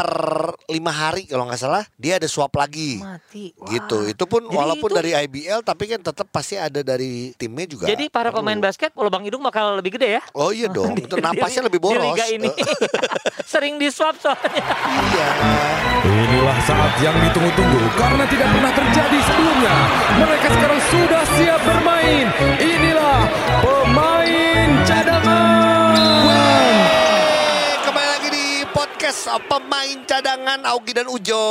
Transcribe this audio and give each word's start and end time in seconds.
per 0.00 0.12
lima 0.66 0.88
hari 0.88 1.28
kalau 1.28 1.44
nggak 1.44 1.60
salah 1.60 1.84
dia 1.94 2.16
ada 2.16 2.24
swap 2.24 2.56
lagi. 2.56 2.96
Mati. 2.96 3.52
Gitu. 3.52 4.08
Itu 4.08 4.24
pun 4.24 4.48
Jadi 4.48 4.56
walaupun 4.56 4.88
itu- 4.88 4.96
dari 4.96 5.10
IBL 5.14 5.60
tapi 5.60 5.84
kan 5.86 6.00
tetap 6.00 6.24
pasti 6.26 6.56
ada 6.56 6.80
dari 6.80 7.36
timnya 7.36 7.66
juga. 7.68 7.84
Jadi 7.84 8.08
para 8.08 8.32
perlu. 8.32 8.40
pemain 8.40 8.56
basket 8.58 8.96
lubang 8.96 9.20
hidung 9.20 9.40
bakal 9.40 9.76
lebih 9.76 10.00
gede 10.00 10.16
ya? 10.16 10.22
Oh 10.32 10.48
iya 10.50 10.72
dong, 10.72 10.96
itu 10.96 11.12
Di- 11.12 11.20
napasnya 11.20 11.62
di- 11.62 11.66
lebih 11.68 11.80
boros. 11.80 12.00
Di 12.00 12.08
liga 12.08 12.24
ini. 12.26 12.48
Eh, 12.48 12.66
Sering 13.50 13.76
di 13.76 13.92
swap 13.92 14.16
soalnya. 14.16 14.64
iya. 15.10 15.28
Inilah 16.00 16.58
saat 16.62 16.96
yang 16.98 17.16
ditunggu-tunggu 17.20 17.80
karena 17.92 18.24
tidak 18.24 18.48
pernah 18.48 18.72
terjadi 18.72 19.18
sebelumnya. 19.20 19.74
Mereka 20.16 20.46
sekarang 20.48 20.80
sudah 20.88 21.22
siap 21.36 21.60
bermain. 21.60 22.26
Inilah 22.56 23.18
pemain 23.60 24.68
cadangan. 24.86 25.59
Podcast 29.10 29.42
pemain 29.50 29.98
cadangan 30.06 30.62
Augie 30.70 30.94
dan 30.94 31.10
Ujo. 31.10 31.42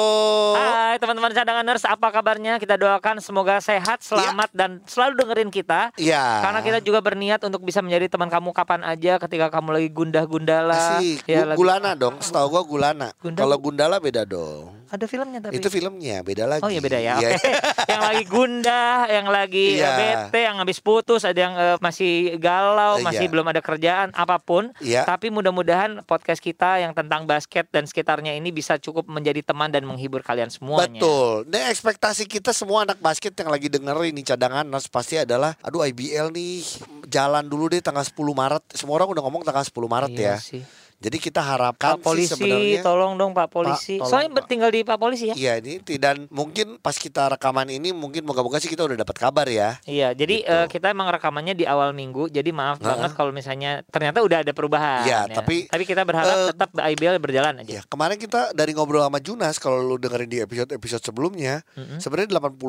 Hai 0.55 0.95
teman-teman 0.95 1.35
cadanganers, 1.35 1.83
apa 1.83 2.07
kabarnya? 2.07 2.55
Kita 2.55 2.79
doakan 2.79 3.19
semoga 3.19 3.59
sehat, 3.59 3.99
selamat 3.99 4.47
dan 4.55 4.79
selalu 4.87 5.19
dengerin 5.19 5.51
kita. 5.51 5.91
Iya. 5.99 6.39
Karena 6.39 6.63
kita 6.63 6.79
juga 6.79 7.03
berniat 7.03 7.43
untuk 7.43 7.67
bisa 7.67 7.83
menjadi 7.83 8.07
teman 8.07 8.31
kamu 8.31 8.55
kapan 8.55 8.87
aja 8.87 9.19
ketika 9.19 9.51
kamu 9.51 9.75
lagi 9.75 9.89
gundah-gundala. 9.91 11.03
Asik. 11.03 11.27
Ya, 11.27 11.43
Gu- 11.43 11.47
lagi- 11.51 11.59
Gulana 11.59 11.91
dong, 11.99 12.15
setahu 12.23 12.47
gua 12.47 12.63
Gulana. 12.63 13.11
Gunda- 13.19 13.43
Kalau 13.43 13.57
Gundala 13.59 13.99
beda 13.99 14.23
dong. 14.23 14.78
Ada 14.89 15.05
filmnya 15.05 15.39
tapi. 15.39 15.53
Itu 15.55 15.69
filmnya 15.69 16.21
beda 16.21 16.43
lagi. 16.45 16.61
Oh 16.61 16.69
iya 16.69 16.81
beda 16.81 16.97
ya. 16.97 17.13
Iya. 17.17 17.29
Oke. 17.31 17.49
yang 17.87 18.01
lagi 18.03 18.23
gundah, 18.25 18.95
yang 19.05 19.27
lagi 19.27 19.67
eh, 19.75 19.93
bete, 19.95 20.39
yang 20.41 20.57
habis 20.57 20.77
putus, 20.77 21.21
ada 21.23 21.39
yang 21.39 21.53
eh, 21.53 21.77
masih 21.79 22.11
galau, 22.35 22.97
Iya. 22.97 23.05
masih 23.05 23.25
belum 23.27 23.45
ada 23.45 23.61
kerjaan, 23.61 24.09
apa 24.11 24.37
pun. 24.37 24.73
Iya. 24.79 25.05
Tapi 25.05 25.29
mudah-mudahan 25.29 26.01
podcast 26.03 26.39
kita 26.39 26.79
yang 26.79 26.91
tentang 26.91 27.23
basket 27.23 27.69
dan 27.69 27.85
sekitarnya 27.85 28.33
ini 28.33 28.49
bisa 28.49 28.75
cukup 28.75 29.05
menjadi 29.05 29.41
teman 29.41 29.69
dan 29.69 29.85
menghibur 29.85 30.19
kalian 30.19 30.49
semuanya. 30.49 30.97
Betul. 30.97 31.45
Dan 31.45 31.69
ekspektasi 31.69 32.25
kita 32.25 32.49
semua 32.49 32.83
anak 32.83 32.97
basket 32.97 33.31
yang 33.33 33.47
lagi 33.47 33.67
denger 33.67 33.95
ini 34.05 34.21
cadangan 34.21 34.65
Nas 34.65 34.85
pasti 34.85 35.15
adalah 35.15 35.53
aduh 35.59 35.81
IBL 35.81 36.29
nih 36.29 36.65
jalan 37.05 37.45
dulu 37.45 37.67
deh 37.67 37.79
tanggal 37.79 38.01
10 38.01 38.13
Maret. 38.31 38.63
Semua 38.73 38.97
orang 38.97 39.09
udah 39.09 39.23
ngomong 39.23 39.41
tanggal 39.41 39.61
10 39.61 39.71
Maret 39.85 40.11
Iya 40.11 40.25
ya. 40.25 40.35
sih. 40.37 40.63
Jadi 40.99 41.17
kita 41.17 41.39
harapkan 41.39 41.95
Pak 41.95 42.03
polisi, 42.03 42.27
sih 42.27 42.35
sebenarnya 42.35 42.83
tolong 42.83 43.15
dong 43.15 43.31
Pak 43.31 43.47
polisi. 43.47 43.95
tolong, 43.95 44.11
Soalnya 44.11 44.29
Pak. 44.35 44.45
tinggal 44.45 44.67
di 44.67 44.83
Pak 44.83 44.97
polisi 44.97 45.31
ya. 45.31 45.35
Iya 45.35 45.53
ini 45.57 45.79
dan 45.95 46.27
mungkin 46.27 46.75
pas 46.77 46.93
kita 46.93 47.31
rekaman 47.31 47.67
ini 47.69 47.89
mungkin 47.89 48.21
moga-moga 48.21 48.59
sih 48.59 48.67
kita 48.67 48.83
udah 48.83 48.99
dapat 48.99 49.15
kabar 49.15 49.47
ya. 49.47 49.79
Iya, 49.83 50.11
jadi 50.11 50.35
Gitu. 50.37 50.51
eh, 50.51 50.67
kita 50.67 50.91
emang 50.91 51.07
rekamannya 51.07 51.53
di 51.53 51.63
awal 51.63 51.91
minggu. 51.91 52.27
Jadi 52.27 52.51
maaf 52.51 52.77
Heeh. 52.77 52.87
banget 52.89 53.11
kalau 53.13 53.31
misalnya 53.31 53.79
ternyata 53.85 54.19
udah 54.19 54.43
ada 54.43 54.51
perubahan. 54.51 55.03
Iya, 55.03 55.19
ya. 55.25 55.35
tapi, 55.35 55.65
tapi 55.65 55.83
kita 55.83 56.03
berharap 56.03 56.35
eh, 56.35 56.47
tetap 56.51 56.69
IBL 56.75 57.15
berjalan 57.17 57.53
aja. 57.59 57.71
Ya, 57.71 57.81
kemarin 57.85 58.15
kita 58.15 58.51
dari 58.51 58.71
ngobrol 58.71 58.99
sama 58.99 59.19
Junas 59.19 59.55
kalau 59.55 59.79
lu 59.79 59.95
dengerin 59.95 60.27
di 60.27 60.39
episode-episode 60.39 61.03
sebelumnya, 61.05 61.63
Mm-mm. 61.73 61.97
sebenarnya 61.97 62.35
80% 62.35 62.59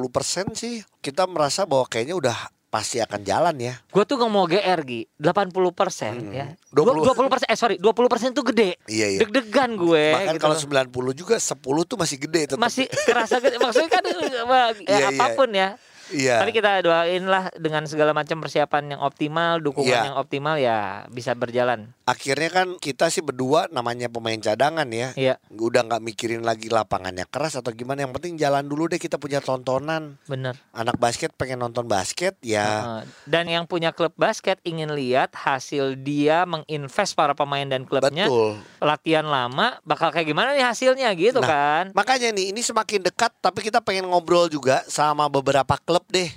sih 0.55 0.75
kita 1.01 1.27
merasa 1.27 1.65
bahwa 1.65 1.83
kayaknya 1.85 2.15
udah 2.15 2.39
pasti 2.71 3.03
akan 3.03 3.21
jalan 3.21 3.59
ya. 3.59 3.75
Gue 3.85 4.07
tuh 4.07 4.15
nggak 4.15 4.31
mau 4.31 4.47
GR 4.47 4.81
Gi 4.81 5.01
80% 5.19 5.75
persen 5.75 6.15
Hmm. 6.17 6.31
ya 6.31 6.47
20. 6.71 7.03
20 7.03 7.27
persen 7.27 7.47
Eh 7.47 7.59
sorry 7.59 7.77
20 7.77 8.07
persen 8.07 8.31
tuh 8.31 8.47
gede 8.47 8.79
Iya, 8.87 9.07
iya. 9.09 9.21
Deg-degan 9.21 9.75
gue 9.75 10.07
Bahkan 10.15 10.33
gitu 10.33 10.43
kalau 10.47 10.55
loh. 10.55 10.87
90 10.87 11.11
juga 11.13 11.37
10 11.37 11.59
tuh 11.85 11.99
masih 11.99 12.17
gede 12.21 12.41
tetap. 12.47 12.63
Masih 12.63 12.87
kerasa 12.87 13.37
gede 13.39 13.59
Maksudnya 13.59 13.91
kan 13.91 14.03
ya, 14.07 14.15
Iya, 14.15 14.71
iya. 14.87 15.07
apa 15.11 15.27
pun 15.35 15.51
ya 15.51 15.75
Iya. 16.11 16.43
Tapi 16.43 16.51
kita 16.51 16.83
doain 16.83 17.25
lah 17.25 17.49
dengan 17.57 17.87
segala 17.87 18.11
macam 18.11 18.43
persiapan 18.43 18.97
yang 18.97 19.01
optimal 19.01 19.63
Dukungan 19.63 19.91
Iya. 19.91 20.07
yang 20.13 20.19
optimal 20.19 20.57
ya 20.59 20.79
bisa 21.09 21.35
berjalan 21.35 21.91
Akhirnya 22.05 22.51
kan 22.51 22.75
kita 22.83 23.07
sih 23.07 23.23
berdua 23.23 23.71
namanya 23.71 24.11
pemain 24.11 24.35
cadangan 24.35 24.87
ya. 24.91 25.15
Iya 25.15 25.35
Udah 25.55 25.87
nggak 25.87 26.03
mikirin 26.03 26.43
lagi 26.43 26.67
lapangannya 26.67 27.23
keras 27.31 27.55
atau 27.55 27.71
gimana. 27.71 28.03
Yang 28.03 28.19
penting 28.19 28.35
jalan 28.35 28.67
dulu 28.67 28.91
deh 28.91 28.99
kita 28.99 29.17
punya 29.17 29.39
tontonan. 29.39 30.19
bener 30.27 30.59
Anak 30.75 30.99
basket 30.99 31.31
pengen 31.39 31.63
nonton 31.63 31.87
basket 31.87 32.35
ya. 32.43 33.01
Dan 33.31 33.47
yang 33.47 33.65
punya 33.71 33.95
klub 33.95 34.11
basket 34.19 34.59
ingin 34.67 34.91
lihat 34.91 35.33
hasil 35.39 35.95
dia 36.03 36.43
menginvest 36.45 37.15
para 37.15 37.33
pemain 37.33 37.65
dan 37.65 37.87
klubnya 37.87 38.27
Betul. 38.27 38.59
Latihan 38.83 39.27
lama 39.27 39.79
bakal 39.87 40.11
kayak 40.11 40.27
gimana 40.27 40.53
nih 40.53 40.67
hasilnya 40.67 41.09
gitu 41.15 41.39
Nah, 41.41 41.47
kan 41.49 41.85
Makanya 41.95 42.35
nih 42.35 42.51
ini 42.51 42.61
semakin 42.61 43.07
dekat 43.07 43.31
tapi 43.39 43.63
kita 43.63 43.79
pengen 43.79 44.11
ngobrol 44.11 44.51
juga 44.51 44.83
sama 44.91 45.31
beberapa 45.31 45.79
klub 45.79 46.00
deh. 46.09 46.31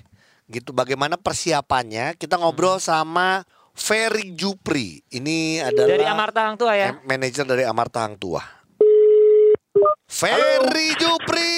Gitu 0.51 0.75
bagaimana 0.75 1.15
persiapannya. 1.15 2.19
Kita 2.19 2.35
ngobrol 2.35 2.81
sama 2.83 3.47
Ferry 3.73 4.35
Jupri. 4.35 5.01
Ini 5.09 5.63
adalah 5.65 5.89
Dari 5.95 6.05
Amarta 6.05 6.39
Hang 6.45 6.57
Tua 6.59 6.73
ya 6.77 6.97
manajer 7.03 7.45
dari 7.47 7.63
Amarta 7.65 8.05
Hang 8.05 8.17
Tua. 8.19 8.41
Ferry 10.07 10.93
Jupri. 10.99 11.55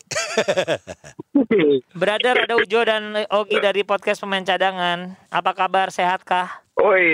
Brother 2.00 2.46
ada 2.46 2.54
Ujo 2.56 2.80
dan 2.84 3.26
Ogi 3.32 3.58
dari 3.60 3.82
podcast 3.82 4.20
pemain 4.20 4.44
cadangan. 4.44 5.16
Apa 5.32 5.52
kabar? 5.56 5.88
Sehatkah? 5.92 6.66
Woi, 6.76 7.08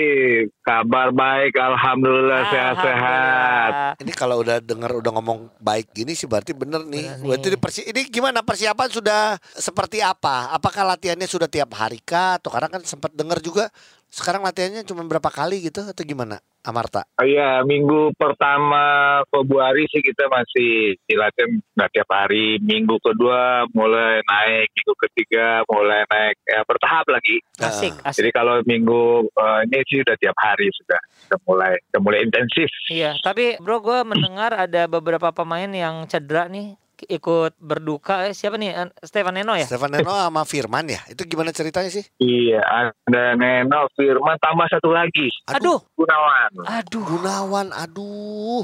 kabar 0.59 1.15
baik, 1.15 1.55
alhamdulillah 1.55 2.51
sehat-sehat. 2.51 3.71
Ini 4.03 4.11
kalau 4.11 4.43
udah 4.43 4.59
dengar 4.59 4.91
udah 4.91 5.15
ngomong 5.15 5.47
baik 5.63 5.95
gini 5.95 6.19
sih 6.19 6.27
berarti 6.27 6.51
bener 6.51 6.83
nih. 6.83 7.07
Bener 7.07 7.15
nih. 7.23 7.27
Berarti 7.31 7.47
ini, 7.47 7.57
persi- 7.63 7.87
ini 7.87 8.01
gimana 8.11 8.43
persiapan 8.43 8.89
sudah 8.91 9.39
seperti 9.55 10.03
apa? 10.03 10.51
Apakah 10.51 10.83
latihannya 10.83 11.31
sudah 11.31 11.47
tiap 11.47 11.71
hari 11.79 12.03
kah? 12.03 12.43
Atau 12.43 12.51
karena 12.51 12.67
kan 12.67 12.83
sempat 12.83 13.15
dengar 13.15 13.39
juga 13.39 13.71
sekarang 14.13 14.45
latihannya 14.45 14.85
cuma 14.85 15.01
berapa 15.07 15.25
kali 15.25 15.63
gitu 15.65 15.79
atau 15.79 16.03
gimana? 16.03 16.37
Amarta. 16.63 17.03
Iya, 17.19 17.59
minggu 17.67 18.15
pertama 18.15 19.19
Februari 19.27 19.83
sih 19.91 19.99
kita 19.99 20.31
masih 20.31 20.95
latihan 21.11 21.59
nggak 21.75 21.91
tiap 21.91 22.09
hari. 22.13 22.59
Minggu 22.59 22.99
kedua 23.13 23.69
mulai 23.71 24.19
naik, 24.25 24.67
minggu 24.73 24.93
ketiga 25.07 25.61
mulai 25.69 26.01
naik, 26.09 26.35
ya 26.43 26.59
bertahap 26.65 27.05
lagi. 27.07 27.37
Asik, 27.61 27.93
asik. 28.01 28.19
Jadi 28.19 28.29
kalau 28.33 28.59
minggu 28.65 29.29
eh, 29.29 29.59
ini 29.69 29.79
sih 29.87 30.01
udah 30.01 30.15
tiap 30.17 30.37
hari 30.41 30.67
sudah, 30.73 30.99
sudah 31.29 31.39
mulai, 31.45 31.73
sudah 31.89 32.01
mulai 32.01 32.19
intensif. 32.25 32.69
Iya, 32.89 33.15
tapi 33.21 33.55
bro 33.61 33.79
gue 33.79 34.01
mendengar 34.03 34.51
ada 34.57 34.89
beberapa 34.89 35.29
pemain 35.29 35.69
yang 35.69 36.09
cedera 36.09 36.49
nih 36.49 36.75
ikut 37.09 37.59
berduka. 37.59 38.31
Eh, 38.31 38.33
siapa 38.35 38.55
nih? 38.55 38.71
Eh, 38.71 38.89
Stefan 39.03 39.35
Neno 39.35 39.53
ya? 39.57 39.67
Stefan 39.67 39.91
Neno 39.91 40.13
sama 40.13 40.47
Firman 40.47 40.87
ya. 40.87 41.01
Itu 41.11 41.27
gimana 41.27 41.51
ceritanya 41.51 41.91
sih? 41.91 42.05
Iya, 42.19 42.63
ada 42.63 43.35
Neno, 43.35 43.91
Firman, 43.95 44.39
tambah 44.39 44.67
satu 44.71 44.91
lagi, 44.91 45.27
Aduh, 45.51 45.79
Gunawan. 45.99 46.51
aduh. 46.63 47.03
Gunawan, 47.03 47.67
aduh. 47.75 48.63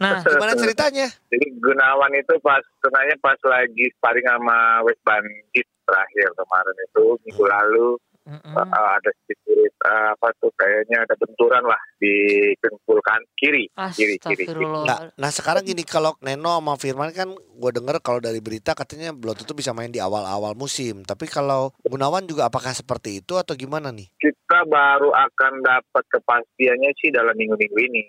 Nah, 0.00 0.24
Gimana 0.24 0.56
ceritanya? 0.56 1.06
Jadi 1.28 1.46
Gunawan 1.60 2.12
itu 2.16 2.34
pas 2.40 2.64
sebenarnya 2.80 3.16
pas 3.20 3.38
lagi 3.44 3.84
sparring 4.00 4.24
sama 4.24 4.80
West 4.88 5.02
Bandit 5.04 5.66
terakhir 5.84 6.28
kemarin 6.38 6.76
itu 6.88 7.04
minggu 7.28 7.44
lalu 7.44 7.88
mm-mm. 8.26 8.54
uh, 8.54 8.90
ada 8.98 9.10
sedikit 9.22 9.72
uh, 9.86 10.14
apa 10.14 10.28
tuh 10.38 10.52
kayaknya 10.54 11.02
ada 11.02 11.14
benturan 11.18 11.64
lah 11.66 11.80
di 11.98 12.14
dengkul 12.58 12.98
kan 13.02 13.20
kiri 13.38 13.66
kiri 13.94 14.16
kiri. 14.18 14.64
Nah, 14.64 15.10
nah 15.14 15.30
sekarang 15.30 15.66
gini 15.66 15.82
kalau 15.82 16.14
Neno 16.22 16.58
sama 16.58 16.74
Firman 16.78 17.10
kan 17.14 17.30
gue 17.34 17.70
denger 17.70 18.02
kalau 18.02 18.18
dari 18.18 18.38
berita 18.42 18.74
katanya 18.74 19.14
belum 19.14 19.38
tentu 19.38 19.54
bisa 19.54 19.74
main 19.74 19.90
di 19.90 20.02
awal-awal 20.02 20.54
musim. 20.54 21.02
Tapi 21.06 21.26
kalau 21.30 21.74
Gunawan 21.82 22.26
juga 22.26 22.50
apakah 22.50 22.74
seperti 22.74 23.22
itu 23.22 23.38
atau 23.38 23.54
gimana 23.54 23.90
nih? 23.90 24.10
Kita 24.18 24.66
baru 24.66 25.10
akan 25.10 25.52
dapat 25.62 26.04
kepastiannya 26.10 26.90
sih 26.98 27.10
dalam 27.14 27.34
minggu-minggu 27.34 27.78
ini. 27.78 28.02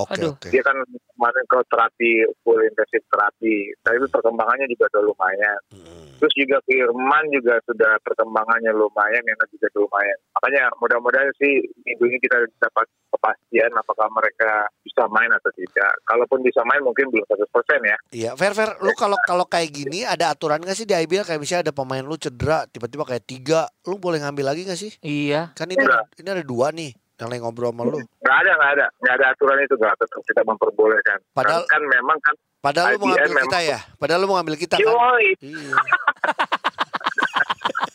Oke 0.00 0.16
Aduh. 0.16 0.32
oke. 0.32 0.48
Dia 0.48 0.64
kan 0.64 0.76
kemarin 0.88 1.44
ke 1.44 1.58
terapi 1.68 2.10
full 2.40 2.60
intensif 2.64 3.04
terapi, 3.12 3.76
tapi 3.84 4.00
perkembangannya 4.08 4.64
juga 4.72 4.88
udah 4.96 5.02
lumayan. 5.04 5.60
Hmm. 5.68 6.08
Terus 6.16 6.32
juga 6.38 6.56
Firman 6.64 7.28
juga 7.34 7.60
sudah 7.68 8.00
perkembangannya 8.00 8.72
lumayan, 8.72 9.20
Neno 9.26 9.44
juga 9.52 9.68
lumayan. 9.76 10.18
Makanya 10.32 10.62
mudah-mudahan 10.76 11.30
sih 11.36 11.52
minggu 11.82 12.04
ini 12.04 12.18
kita 12.18 12.36
dapat 12.58 12.84
kepastian 13.08 13.70
apakah 13.74 14.08
mereka 14.08 14.50
bisa 14.82 15.04
main 15.06 15.28
atau 15.28 15.52
tidak. 15.52 15.92
Kalaupun 16.02 16.40
bisa 16.40 16.64
main 16.64 16.80
mungkin 16.80 17.08
belum 17.08 17.24
100% 17.24 17.46
ya. 17.82 17.96
Iya, 18.10 18.30
fair 18.34 18.52
fair. 18.52 18.80
Lu 18.80 18.92
kalau 18.92 19.16
kalau 19.22 19.44
kayak 19.44 19.70
gini 19.70 20.02
ada 20.02 20.30
aturan 20.30 20.58
gak 20.58 20.74
sih 20.74 20.84
di 20.84 20.92
IBL 20.92 21.22
kayak 21.22 21.38
misalnya 21.38 21.68
ada 21.68 21.74
pemain 21.74 22.02
lu 22.02 22.16
cedera 22.16 22.64
tiba-tiba 22.66 23.04
kayak 23.04 23.24
tiga, 23.24 23.60
lu 23.84 23.96
boleh 23.96 24.18
ngambil 24.18 24.50
lagi 24.50 24.64
gak 24.64 24.76
sih? 24.76 24.92
Iya. 24.98 25.52
Kan 25.52 25.68
ini 25.68 25.78
Enggak. 25.78 26.08
ini 26.16 26.28
ada 26.30 26.42
dua 26.42 26.72
nih 26.72 26.90
yang 27.16 27.28
lagi 27.28 27.40
ngobrol 27.40 27.70
sama 27.70 27.82
lu. 27.86 27.98
Nggak 28.18 28.36
ada, 28.42 28.52
nggak 28.52 28.70
ada. 28.74 28.86
Nggak 28.98 29.14
ada 29.14 29.26
aturan 29.30 29.58
itu, 29.60 29.74
nggak 29.76 29.94
tetap 29.94 30.20
kita 30.26 30.40
memperbolehkan. 30.42 31.18
Padahal- 31.30 31.68
kan, 31.70 31.78
kan 31.78 31.92
memang 31.92 32.18
kan, 32.18 32.34
Padahal 32.62 32.94
lu 32.94 32.98
mau 33.00 33.10
IBL 33.10 33.18
ngambil 33.26 33.42
kita 33.42 33.58
ya. 33.60 33.78
Padahal 33.98 34.18
lu 34.22 34.26
mau 34.26 34.36
ngambil 34.38 34.56
kita 34.56 34.76
kan. 34.78 34.86
yoi, 34.86 35.26
Iya. 35.38 35.74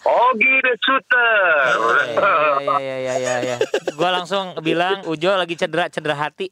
Ogi 0.07 0.53
the 0.63 0.73
shooter. 0.79 1.31
Iya, 2.63 2.79
iya, 2.79 2.95
iya, 2.97 3.13
iya, 3.17 3.35
iya. 3.43 3.57
Gua 3.99 4.09
langsung 4.13 4.55
bilang 4.61 5.03
Ujo 5.03 5.35
lagi 5.35 5.53
cedera, 5.53 5.91
cedera 5.91 6.15
hati. 6.15 6.47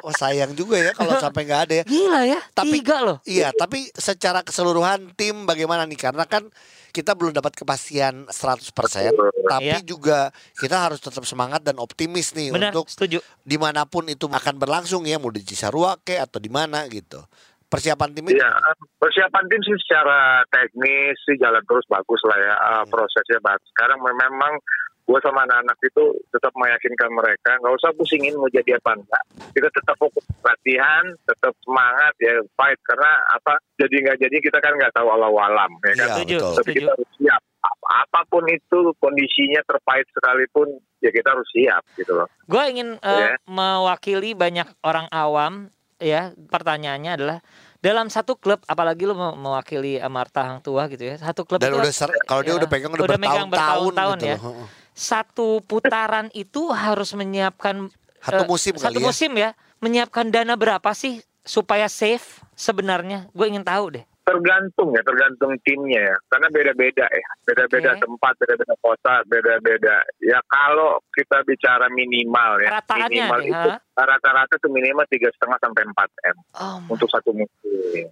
Wah, 0.00 0.14
sayang 0.20 0.52
juga 0.52 0.74
ya 0.80 0.90
kalau 0.90 1.14
sampai 1.16 1.46
nggak 1.46 1.62
ada 1.64 1.74
ya. 1.78 1.84
Gila 1.86 2.20
ya, 2.26 2.40
Tapi- 2.50 2.72
tiga 2.74 2.96
loh. 3.00 3.18
Iya, 3.22 3.54
tapi 3.54 3.94
secara 3.94 4.42
keseluruhan 4.42 5.14
tim 5.14 5.46
bagaimana 5.46 5.86
nih? 5.86 5.98
Karena 6.00 6.26
kan 6.26 6.50
kita 6.90 7.14
belum 7.14 7.30
dapat 7.30 7.54
kepastian 7.54 8.26
100%, 8.26 9.14
tapi 9.46 9.70
Iya. 9.70 9.78
juga 9.86 10.34
kita 10.58 10.90
harus 10.90 10.98
tetap 10.98 11.22
semangat 11.22 11.62
dan 11.62 11.78
optimis 11.78 12.34
nih 12.34 12.50
Benar, 12.50 12.74
untuk 12.74 12.90
setuju. 12.90 13.22
di 13.38 13.54
mana 13.54 13.86
pun 13.86 14.10
itu 14.10 14.26
akan 14.26 14.58
berlangsung 14.58 15.06
ya, 15.06 15.22
mau 15.22 15.30
di 15.30 15.46
Cisarua 15.46 15.94
ke 16.02 16.18
atau 16.18 16.42
di 16.42 16.50
mana 16.50 16.82
gitu. 16.90 17.22
Persiapan 17.70 18.10
tim 18.10 18.26
itu 18.26 18.34
Iya, 18.34 18.50
persiapan 18.98 19.44
tim 19.46 19.60
sih 19.62 19.78
secara 19.78 20.42
teknis 20.50 21.14
sih 21.22 21.38
jalan 21.38 21.62
terus 21.64 21.86
bagus 21.86 22.18
lah 22.26 22.36
ya, 22.36 22.54
Hmm. 22.54 22.66
uh, 22.76 22.84
prosesnya 22.84 23.38
bagus. 23.38 23.62
Sekarang 23.70 24.02
memang 24.02 24.58
gue 25.00 25.18
sama 25.20 25.42
anak-anak 25.42 25.74
itu 25.80 26.04
tetap 26.28 26.54
meyakinkan 26.54 27.10
mereka, 27.10 27.50
nggak 27.56 27.74
usah 27.74 27.90
pusingin 27.94 28.34
mau 28.34 28.46
jadi 28.46 28.74
apa 28.74 28.94
enggak. 28.94 29.22
Kita 29.50 29.66
tetap 29.68 29.96
fokus 29.96 30.22
latihan, 30.40 31.02
tetap 31.24 31.50
semangat 31.60 32.14
ya 32.18 32.34
fight 32.54 32.78
karena 32.84 33.10
apa? 33.28 33.58
Jadi 33.74 33.94
nggak 34.00 34.18
jadi 34.20 34.36
kita 34.38 34.58
kan 34.58 34.74
nggak 34.74 34.90
tahu 34.92 35.08
alam 35.08 35.30
alam 35.32 35.70
ya 35.80 35.94
kan. 35.96 36.08
Setuju, 36.14 36.38
betul. 36.38 36.54
Tapi 36.58 36.70
kita 36.74 36.90
harus 36.90 37.10
siap. 37.16 37.42
Ap- 37.60 37.86
Apa 37.90 38.20
pun 38.24 38.46
itu 38.46 38.78
kondisinya 38.96 39.60
terpahit 39.62 40.06
sekalipun 40.10 40.70
ya 40.98 41.10
kita 41.10 41.28
harus 41.28 41.44
siap 41.50 41.82
gitu 41.94 42.14
loh. 42.14 42.30
Gue 42.46 42.62
ingin 42.66 42.94
eh, 42.96 43.18
Ya. 43.20 43.34
mewakili 43.44 44.32
banyak 44.32 44.64
orang 44.80 45.10
awam 45.10 45.74
ya. 46.00 46.32
Pertanyaannya 46.34 47.12
adalah 47.14 47.38
dalam 47.80 48.08
satu 48.08 48.36
klub, 48.36 48.60
apalagi 48.64 49.04
lu 49.04 49.14
mau 49.14 49.32
mewakili 49.32 49.96
Amarta 49.96 50.44
Hang 50.44 50.60
Tua 50.60 50.88
gitu 50.88 51.04
ya. 51.04 51.16
Satu 51.16 51.44
klub 51.44 51.60
dan 51.60 51.72
itu 51.72 51.80
udah 51.80 51.92
ser- 51.92 52.16
kalau 52.24 52.40
dia 52.40 52.52
ya, 52.52 52.60
udah 52.60 52.68
pegang 52.68 52.92
udah, 52.92 53.04
udah 53.04 53.16
bertahun-tahun 53.16 53.48
bertahun-tahun 53.52 54.16
gitu 54.18 54.28
ya. 54.28 54.36
loh. 54.40 54.66
Satu 54.92 55.48
putaran 55.64 56.26
itu 56.34 56.68
harus 56.68 57.14
menyiapkan 57.14 57.88
Satu 58.20 58.44
eh, 58.44 58.48
musim 58.48 58.74
satu 58.76 58.84
kali 58.92 59.00
ya. 59.00 59.06
musim 59.06 59.30
ya. 59.32 59.50
Menyiapkan 59.80 60.28
dana 60.28 60.52
berapa 60.56 60.92
sih 60.92 61.20
supaya 61.40 61.88
safe 61.88 62.44
sebenarnya? 62.52 63.32
Gue 63.32 63.48
ingin 63.48 63.64
tahu 63.64 63.96
deh. 63.96 64.04
tergantung 64.20 64.94
ya 64.94 65.02
tergantung 65.02 65.58
timnya 65.66 66.06
ya 66.06 66.16
karena 66.30 66.46
beda-beda 66.54 67.02
ya 67.02 67.28
beda-beda 67.42 67.98
Oke. 67.98 68.02
tempat 68.06 68.32
beda-beda 68.38 68.74
kota 68.78 69.14
beda-beda 69.26 69.96
ya 70.22 70.38
kalau 70.46 71.02
kita 71.10 71.42
bicara 71.42 71.90
minimal 71.90 72.62
ya 72.62 72.78
Rataannya 72.78 73.10
minimal 73.10 73.40
deh, 73.42 73.50
itu 73.50 73.70
rata-rata 74.04 74.54
tuh 74.56 74.68
minimal 74.68 75.04
tiga 75.06 75.28
setengah 75.32 75.58
sampai 75.58 75.82
4 75.84 75.94
m 76.32 76.36
Oh 76.56 76.76
my 76.80 76.90
untuk 76.92 77.08
satu 77.08 77.32
musim 77.32 77.58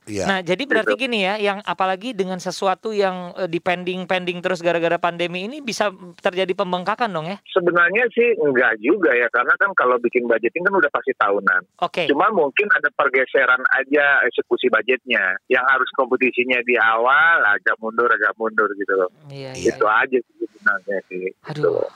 Iya. 0.08 0.24
Nah, 0.26 0.38
jadi 0.40 0.64
berarti 0.64 0.96
gini 0.96 1.22
ya, 1.22 1.38
yang 1.38 1.62
apalagi 1.62 2.10
dengan 2.10 2.40
sesuatu 2.40 2.90
yang 2.90 3.30
eh, 3.36 3.46
dipending-pending 3.46 4.40
terus 4.40 4.58
gara-gara 4.58 4.96
pandemi 4.96 5.44
ini 5.44 5.60
bisa 5.60 5.92
terjadi 6.18 6.50
pembengkakan 6.50 7.08
dong 7.08 7.26
ya? 7.26 7.38
sebenarnya 7.48 8.08
sih 8.10 8.34
enggak 8.38 8.74
juga 8.78 9.12
ya 9.12 9.28
karena 9.28 9.54
kan 9.54 9.70
kalau 9.74 9.98
bikin 9.98 10.24
budgeting 10.24 10.64
kan 10.64 10.74
udah 10.74 10.90
pasti 10.90 11.12
tahunan 11.14 11.62
Oke. 11.78 12.06
cuma 12.06 12.30
mungkin 12.30 12.66
ada 12.72 12.88
pergeseran 12.90 13.60
aja 13.74 14.24
eksekusi 14.26 14.66
budgetnya 14.68 15.36
yang 15.46 15.62
harus 15.68 15.86
kompetisinya 15.94 16.58
di 16.64 16.74
awal 16.74 17.42
agak 17.44 17.76
mundur 17.78 18.08
agak 18.08 18.32
mundur 18.34 18.66
gitu 18.74 18.94
loh 18.94 19.10
Iya, 19.28 19.52
Iya. 19.52 19.52
iya. 19.54 19.72
itu 19.74 19.84
aja 19.86 20.18
sih 20.18 20.34
sebenarnya 20.40 20.98
sih 21.06 21.24
gitu 21.28 21.70
Aduh, 21.70 21.86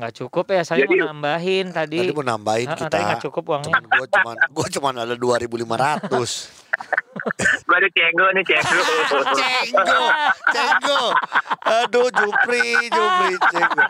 nggak 0.00 0.14
cukup 0.16 0.44
ya. 0.48 0.62
Saya 0.62 0.82
Jadi- 0.82 0.96
mau 0.96 1.12
nambahin 1.12 1.66
tadi. 1.70 1.98
Tadi 2.00 2.12
mau 2.12 2.24
nambahin 2.24 2.66
Ah, 2.66 2.72
ah, 2.72 2.78
kita. 2.78 2.90
tadi 2.90 3.02
nggak 3.04 3.22
cukup 3.22 3.42
uangnya. 3.46 3.68
Cuman 3.70 3.84
gue 3.86 4.06
cuman 4.08 4.36
gue 4.48 4.66
cuman 4.72 4.94
ada 4.98 5.14
2500. 5.14 6.48
gue 7.68 7.76
ada 7.76 7.88
cenggo 7.92 8.26
nih 8.32 8.44
cenggo 8.46 8.80
Cenggo, 9.36 10.02
Cenggo. 10.48 11.02
Aduh, 11.62 12.08
Jupri, 12.08 12.88
Jupri, 12.88 13.32
Cenggo. 13.50 13.82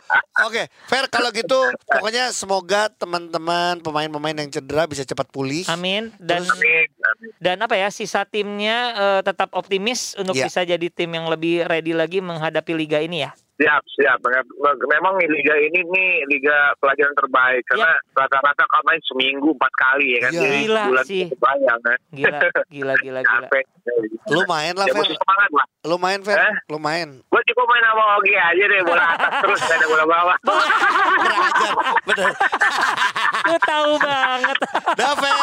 Oke, 0.42 0.62
fair 0.84 1.06
kalau 1.06 1.30
gitu. 1.30 1.60
Pokoknya 1.86 2.30
semoga 2.30 2.90
teman-teman 2.90 3.78
pemain-pemain 3.78 4.34
yang 4.36 4.50
cedera 4.50 4.84
bisa 4.84 5.04
cepat 5.04 5.28
pulih. 5.28 5.62
Amin 5.66 6.10
dan 6.18 6.42
Amin, 6.42 6.88
amin. 6.90 7.30
dan 7.38 7.56
apa 7.60 7.76
ya 7.76 7.88
sisa 7.88 8.24
timnya 8.24 8.78
eh, 8.92 9.20
tetap 9.22 9.52
optimis 9.52 10.16
untuk 10.16 10.34
Iya. 10.34 10.44
bisa 10.44 10.60
jadi 10.64 10.86
tim 10.88 11.10
yang 11.10 11.28
lebih 11.28 11.64
ready 11.64 11.92
lagi 11.92 12.18
menghadapi 12.18 12.72
liga 12.74 12.98
ini 12.98 13.22
ya. 13.22 13.30
Siap, 13.60 13.82
siap. 13.92 14.18
Memang 14.88 15.20
liga 15.20 15.52
ini 15.54 15.84
nih 15.84 16.10
liga 16.26 16.72
pelajaran 16.80 17.12
terbaik 17.12 17.60
karena 17.68 17.92
rata-rata 18.10 18.64
kan 18.64 18.80
main 18.82 18.96
seminggu 19.04 19.52
empat 19.52 19.72
kali 19.76 20.16
ya 20.16 20.20
kan. 20.22 20.32
Iya. 20.32 20.40
Jadi 20.40 20.48
Iya. 20.50 20.64
Gila 20.64 20.82
bulan 20.88 21.04
sih. 21.04 21.24
kebayang 21.28 21.80
kan. 21.82 21.98
Gila, 22.10 22.30
gila, 22.40 22.94
gila, 22.96 23.20
gila. 23.20 23.20
Capek. 23.44 23.64
Lu 24.28 24.40
main 24.46 24.72
lah, 24.72 24.86
Ya 24.88 24.94
Fer. 24.94 25.04
semangat 25.06 25.50
lah. 25.52 25.66
Lu 25.82 25.96
main, 25.96 26.20
Fer. 26.22 26.36
Eh? 26.38 26.54
Lu 26.68 26.78
main. 26.78 27.08
Gue 27.22 27.42
cukup 27.44 27.64
main 27.66 27.82
sama 27.82 28.02
Ogi 28.16 28.32
aja 28.32 28.64
deh 28.64 28.80
bola 28.80 29.04
atas 29.10 29.32
terus 29.40 29.60
gak 29.60 29.76
ada 29.76 29.86
bola 29.86 30.04
bawah. 30.06 30.36
Kurang 31.20 31.42
ajar. 31.42 31.72
Bener. 32.06 32.30
Lu 33.48 33.56
tahu 33.60 33.92
banget. 33.98 34.56
Dah, 34.94 35.12
Fer. 35.14 35.36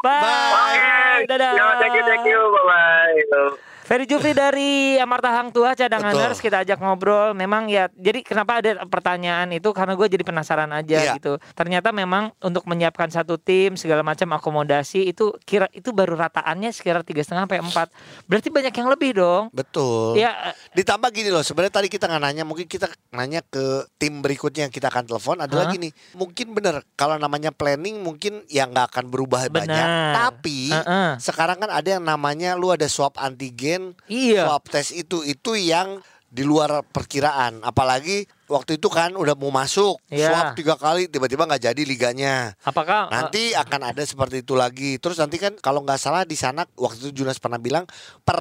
Bye. 0.00 0.20
Oke. 0.52 1.26
Dadah. 1.32 1.52
Yo, 1.54 1.64
thank 1.80 1.94
you, 1.94 2.04
thank 2.04 2.24
you. 2.24 2.40
Bye-bye. 2.52 3.73
Ferry 3.84 4.08
Jufri 4.08 4.32
dari 4.32 4.96
Amarta 4.96 5.28
Hang 5.28 5.52
Tua 5.52 5.76
cadanganers 5.76 6.40
kita 6.40 6.64
ajak 6.64 6.80
ngobrol. 6.80 7.36
Memang 7.36 7.68
ya, 7.68 7.92
jadi 7.92 8.24
kenapa 8.24 8.64
ada 8.64 8.80
pertanyaan 8.88 9.52
itu 9.52 9.68
karena 9.76 9.92
gue 9.92 10.08
jadi 10.08 10.24
penasaran 10.24 10.72
aja 10.72 10.96
Iya. 11.04 11.12
gitu. 11.20 11.36
Ternyata 11.52 11.92
memang 11.92 12.32
untuk 12.40 12.64
menyiapkan 12.64 13.12
satu 13.12 13.36
tim 13.36 13.76
segala 13.76 14.00
macam 14.00 14.32
akomodasi 14.32 15.12
itu 15.12 15.36
kira 15.44 15.68
itu 15.70 15.92
baru 15.92 16.16
rataannya 16.16 16.72
sekitar 16.72 17.04
tiga 17.04 17.20
setengah 17.20 17.44
sampai 17.44 17.60
empat. 17.60 17.88
Berarti 18.24 18.48
banyak 18.48 18.72
yang 18.72 18.88
lebih 18.88 19.20
dong. 19.20 19.52
Betul. 19.52 20.16
Ya, 20.16 20.32
Ditambah 20.72 21.12
gini 21.12 21.28
loh, 21.28 21.44
sebenarnya 21.44 21.76
tadi 21.76 21.92
kita 21.92 22.08
nggak 22.08 22.22
nanya, 22.24 22.44
mungkin 22.48 22.64
kita 22.64 22.88
nanya 23.12 23.44
ke 23.44 23.84
tim 24.00 24.24
berikutnya 24.24 24.64
yang 24.64 24.72
kita 24.72 24.88
akan 24.88 25.04
telepon 25.04 25.44
adalah 25.44 25.68
Hah? 25.68 25.74
gini, 25.76 25.92
mungkin 26.16 26.56
bener 26.56 26.80
kalau 26.96 27.20
namanya 27.20 27.52
planning 27.52 28.00
mungkin 28.00 28.40
ya 28.48 28.64
nggak 28.64 28.96
akan 28.96 29.04
berubah 29.12 29.44
Benar. 29.46 29.60
banyak, 29.60 29.88
tapi 30.16 30.72
Heeh. 30.72 31.10
sekarang 31.20 31.60
kan 31.60 31.68
ada 31.68 31.84
yang 31.84 32.02
namanya 32.02 32.56
lu 32.56 32.72
ada 32.72 32.88
swab 32.88 33.12
antigen, 33.20 33.83
Iya. 34.08 34.48
swab 34.48 34.64
tes 34.72 34.88
itu 34.94 35.20
itu 35.26 35.52
yang 35.58 36.00
di 36.34 36.42
luar 36.42 36.82
perkiraan, 36.82 37.62
apalagi 37.62 38.26
waktu 38.46 38.76
itu 38.76 38.86
kan 38.86 39.12
udah 39.12 39.32
mau 39.32 39.48
masuk 39.48 39.96
Iya. 40.06 40.28
swab 40.28 40.46
tiga 40.54 40.74
kali 40.74 41.06
tiba-tiba 41.06 41.44
nggak 41.44 41.62
jadi 41.64 41.82
liganya. 41.82 42.52
apakah 42.60 43.06
eh, 43.06 43.12
Nanti 43.14 43.42
akan 43.52 43.80
ada 43.86 44.02
seperti 44.02 44.40
itu 44.40 44.52
lagi. 44.52 44.96
Terus 44.96 45.16
nanti 45.16 45.36
kan 45.36 45.56
kalau 45.56 45.80
nggak 45.80 45.96
salah 45.96 46.22
di 46.22 46.34
sana 46.34 46.64
waktu 46.74 47.08
itu 47.08 47.22
Junas 47.22 47.36
pernah 47.36 47.56
bilang 47.56 47.84
per 48.20 48.38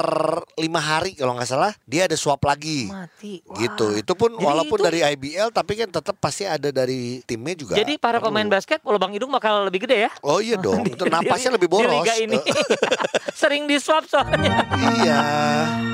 lima 0.56 0.80
hari 0.80 1.14
kalau 1.14 1.34
nggak 1.34 1.48
salah 1.48 1.72
dia 1.84 2.06
ada 2.06 2.14
swab 2.14 2.40
lagi. 2.42 2.88
mati? 2.88 3.40
Wah. 3.44 3.58
Gitu. 3.58 3.88
Itu 3.98 4.14
pun 4.14 4.32
Jadi 4.32 4.44
walaupun 4.44 4.78
itu- 4.78 4.86
dari 4.86 5.00
IBL 5.06 5.50
tapi 5.50 5.74
kan 5.76 5.90
tetap 5.90 6.16
pasti 6.18 6.44
ada 6.44 6.70
dari 6.70 7.24
timnya 7.24 7.56
juga. 7.56 7.74
Jadi 7.74 7.96
para 7.96 8.18
perlu. 8.18 8.30
pemain 8.30 8.50
basket 8.50 8.80
lubang 8.84 9.12
hidung 9.12 9.30
bakal 9.30 9.66
lebih 9.66 9.84
gede 9.84 10.06
ya? 10.06 10.12
Oh 10.22 10.38
iya 10.38 10.56
dong. 10.56 10.84
Itu 10.86 11.06
napasnya 11.06 11.52
lebih 11.52 11.68
boros. 11.68 11.86
Di 11.86 11.96
liga 11.96 12.14
ini. 12.18 12.38
Sering 13.34 13.66
di 13.66 13.78
swab 13.78 14.06
soalnya. 14.06 14.62
iya. 14.96 15.20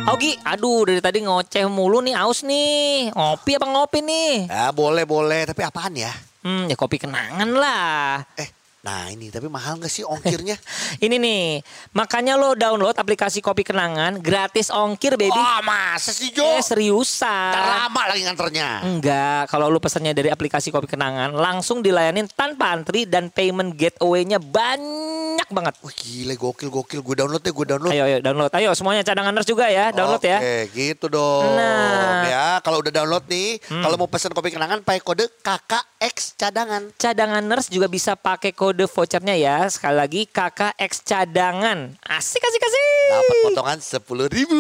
Augi, 0.05 0.35
aduh 0.41 0.83
dari 0.83 0.99
tadi 0.99 1.19
ngoceh 1.21 1.65
mulu 1.65 1.99
nih, 1.99 2.15
aus 2.15 2.41
nih. 2.41 3.09
Ngopi 3.11 3.51
apa 3.55 3.65
ngopi 3.65 3.98
nih? 4.03 4.49
Ya 4.49 4.71
boleh 4.75 5.05
boleh. 5.07 5.47
Tapi 5.47 5.61
apaan 5.63 5.95
ya? 5.95 6.11
Hmm, 6.43 6.71
ya 6.71 6.75
kopi 6.79 6.99
kenangan 6.99 7.49
lah. 7.51 8.23
Eh, 8.39 8.47
nah 8.79 9.11
ini 9.11 9.27
tapi 9.27 9.51
mahal 9.51 9.75
nggak 9.75 9.91
sih 9.91 10.07
ongkirnya? 10.07 10.55
Ini 11.03 11.19
nih, 11.19 11.59
makanya 11.91 12.39
lo 12.39 12.55
download 12.55 12.95
aplikasi 12.95 13.43
Kopi 13.43 13.67
Kenangan 13.67 14.17
gratis 14.23 14.71
ongkir 14.71 15.19
baby. 15.19 15.35
Wah 15.35 15.59
masa 15.61 16.15
sih 16.15 16.31
Jo? 16.31 16.47
eh 16.55 16.63
seriusan. 16.63 17.51
Ntar 17.51 17.87
lama 17.87 18.01
lagi 18.07 18.23
nganternya. 18.23 18.69
Enggak, 18.87 19.51
kalau 19.51 19.67
lu 19.67 19.83
pesannya 19.83 20.15
dari 20.15 20.31
aplikasi 20.31 20.71
Kopi 20.71 20.87
Kenangan 20.87 21.35
langsung 21.35 21.83
dilayanin 21.83 22.31
tanpa 22.31 22.71
antri 22.71 23.03
dan 23.03 23.27
payment 23.27 23.75
gateway-nya 23.75 24.39
banyak 24.39 25.47
banget. 25.51 25.75
Wah 25.83 25.93
gile 25.93 26.33
gokil 26.39 26.71
gokil. 26.71 26.99
Gue 27.03 27.15
download 27.19 27.43
deh 27.43 27.51
gue 27.51 27.65
download. 27.67 27.91
Ayo, 27.91 28.03
ayo 28.07 28.17
download. 28.23 28.51
Ayo 28.55 28.71
semuanya 28.73 29.03
cadanganers 29.03 29.47
juga 29.47 29.67
ya, 29.67 29.91
download 29.91 30.23
ya. 30.23 30.39
Oke, 30.39 30.57
gitu 30.71 31.05
dong. 31.11 31.51
Nah. 31.53 31.99
Hmm. 31.99 32.23
Ya, 32.31 32.47
kalau 32.63 32.79
udah 32.79 32.91
download 32.95 33.27
nih, 33.27 33.59
kalau 33.67 33.95
mau 33.99 34.07
pesan 34.07 34.31
kopi 34.31 34.55
kenangan 34.55 34.81
pakai 34.81 35.03
kode 35.03 35.27
KKX 35.43 36.39
cadangan. 36.39 36.95
Cadanganers 36.95 37.67
juga 37.67 37.91
bisa 37.91 38.15
pakai 38.15 38.55
kode 38.55 38.68
vouchernya 38.75 39.33
ya. 39.33 39.65
Sekali 39.71 39.95
lagi 39.97 40.21
KKX 40.29 40.91
cadangan. 41.07 41.97
Asik 42.05 42.43
asik 42.43 42.61
asik. 42.61 42.83
Dapat 43.09 43.35
potongan 43.47 43.79
sepuluh 43.81 44.27
ribu. 44.29 44.59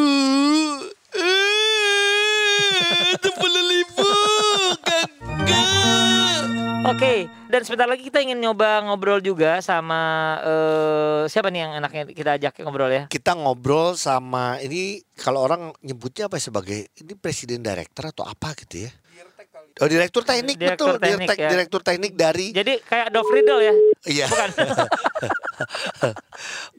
Sepuluh 3.19 3.63
ribu, 3.69 4.07
kakak. 4.85 5.69
Oke, 6.89 7.29
dan 7.51 7.61
sebentar 7.61 7.85
lagi 7.85 8.01
kita 8.01 8.17
ingin 8.23 8.41
nyoba 8.41 8.81
ngobrol 8.81 9.21
juga 9.21 9.61
sama 9.61 10.35
eh, 10.41 11.21
siapa 11.29 11.53
nih 11.53 11.61
yang 11.61 11.71
enaknya 11.77 12.03
kita 12.09 12.31
ajak 12.39 12.53
ngobrol 12.65 12.89
ya? 12.89 13.03
Kita 13.11 13.37
ngobrol 13.37 13.93
sama 13.93 14.57
ini 14.63 15.03
kalau 15.13 15.45
orang 15.45 15.69
nyebutnya 15.85 16.25
apa 16.31 16.41
ya, 16.41 16.49
sebagai 16.49 16.89
ini 16.97 17.13
presiden 17.13 17.61
director 17.61 18.09
atau 18.09 18.25
apa 18.25 18.57
gitu 18.57 18.89
ya? 18.89 18.91
Oh 19.79 19.87
direktur 19.87 20.23
teknik 20.27 20.59
Direktur 20.59 20.95
betul, 20.95 20.99
teknik, 20.99 21.27
direktur, 21.31 21.39
ya. 21.39 21.49
direktur 21.55 21.81
teknik 21.81 22.13
dari 22.19 22.47
Jadi 22.51 22.73
kayak 22.83 23.07
Dov 23.15 23.27
Riddle 23.31 23.61
ya? 23.63 23.73
iya. 24.07 24.25
Bukan. 24.27 24.49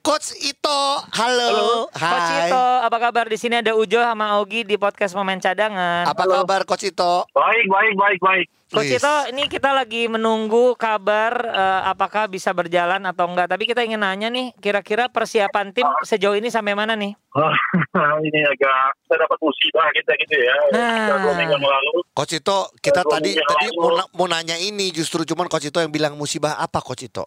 Coach 0.06 0.28
Ito. 0.40 0.80
Halo. 1.16 1.88
Coach 1.92 2.00
Hai. 2.00 2.48
Ito, 2.48 2.64
apa 2.84 2.96
kabar? 3.00 3.24
Di 3.28 3.38
sini 3.40 3.60
ada 3.60 3.72
Ujo 3.76 4.00
sama 4.00 4.40
Ogi 4.40 4.64
di 4.64 4.76
podcast 4.80 5.12
Momen 5.16 5.40
Cadangan. 5.40 6.08
Apa 6.08 6.24
kabar 6.24 6.64
Coach 6.68 6.88
Ito? 6.88 7.28
Baik, 7.32 7.66
baik, 7.68 7.94
baik, 7.96 8.20
baik. 8.20 8.46
Coach 8.70 8.86
Please. 8.86 9.02
Ito, 9.02 9.34
ini 9.34 9.50
kita 9.50 9.74
lagi 9.74 10.06
menunggu 10.06 10.78
kabar 10.78 11.42
eh, 11.42 11.82
apakah 11.90 12.30
bisa 12.30 12.54
berjalan 12.54 13.02
atau 13.02 13.26
enggak. 13.26 13.50
Tapi 13.50 13.66
kita 13.66 13.82
ingin 13.82 13.98
nanya 13.98 14.30
nih, 14.30 14.54
kira-kira 14.62 15.10
persiapan 15.10 15.74
tim 15.74 15.90
sejauh 16.06 16.38
ini 16.38 16.54
sampai 16.54 16.78
mana 16.78 16.94
nih? 16.94 17.10
ini 18.30 18.40
agak 18.46 18.94
kita 19.02 19.14
dapat 19.26 19.38
musibah 19.42 19.90
kita 19.90 20.12
gitu 20.22 20.36
ya. 20.38 20.56
Nah. 20.70 20.94
Kita 21.02 21.14
dua 21.18 21.34
minggu 21.34 21.54
yang 21.58 21.66
lalu. 21.66 21.92
Coach 22.14 22.38
Ito, 22.38 22.70
kita 22.78 23.02
tadi 23.02 23.34
tadi 23.34 23.66
mau, 23.74 23.90
mau 24.14 24.26
nanya 24.30 24.54
ini 24.54 24.94
justru 24.94 25.26
cuman 25.26 25.50
Coach 25.50 25.66
Ito 25.66 25.82
yang 25.82 25.90
bilang 25.90 26.14
musibah 26.14 26.54
apa 26.62 26.78
Coach 26.78 27.10
Ito? 27.10 27.26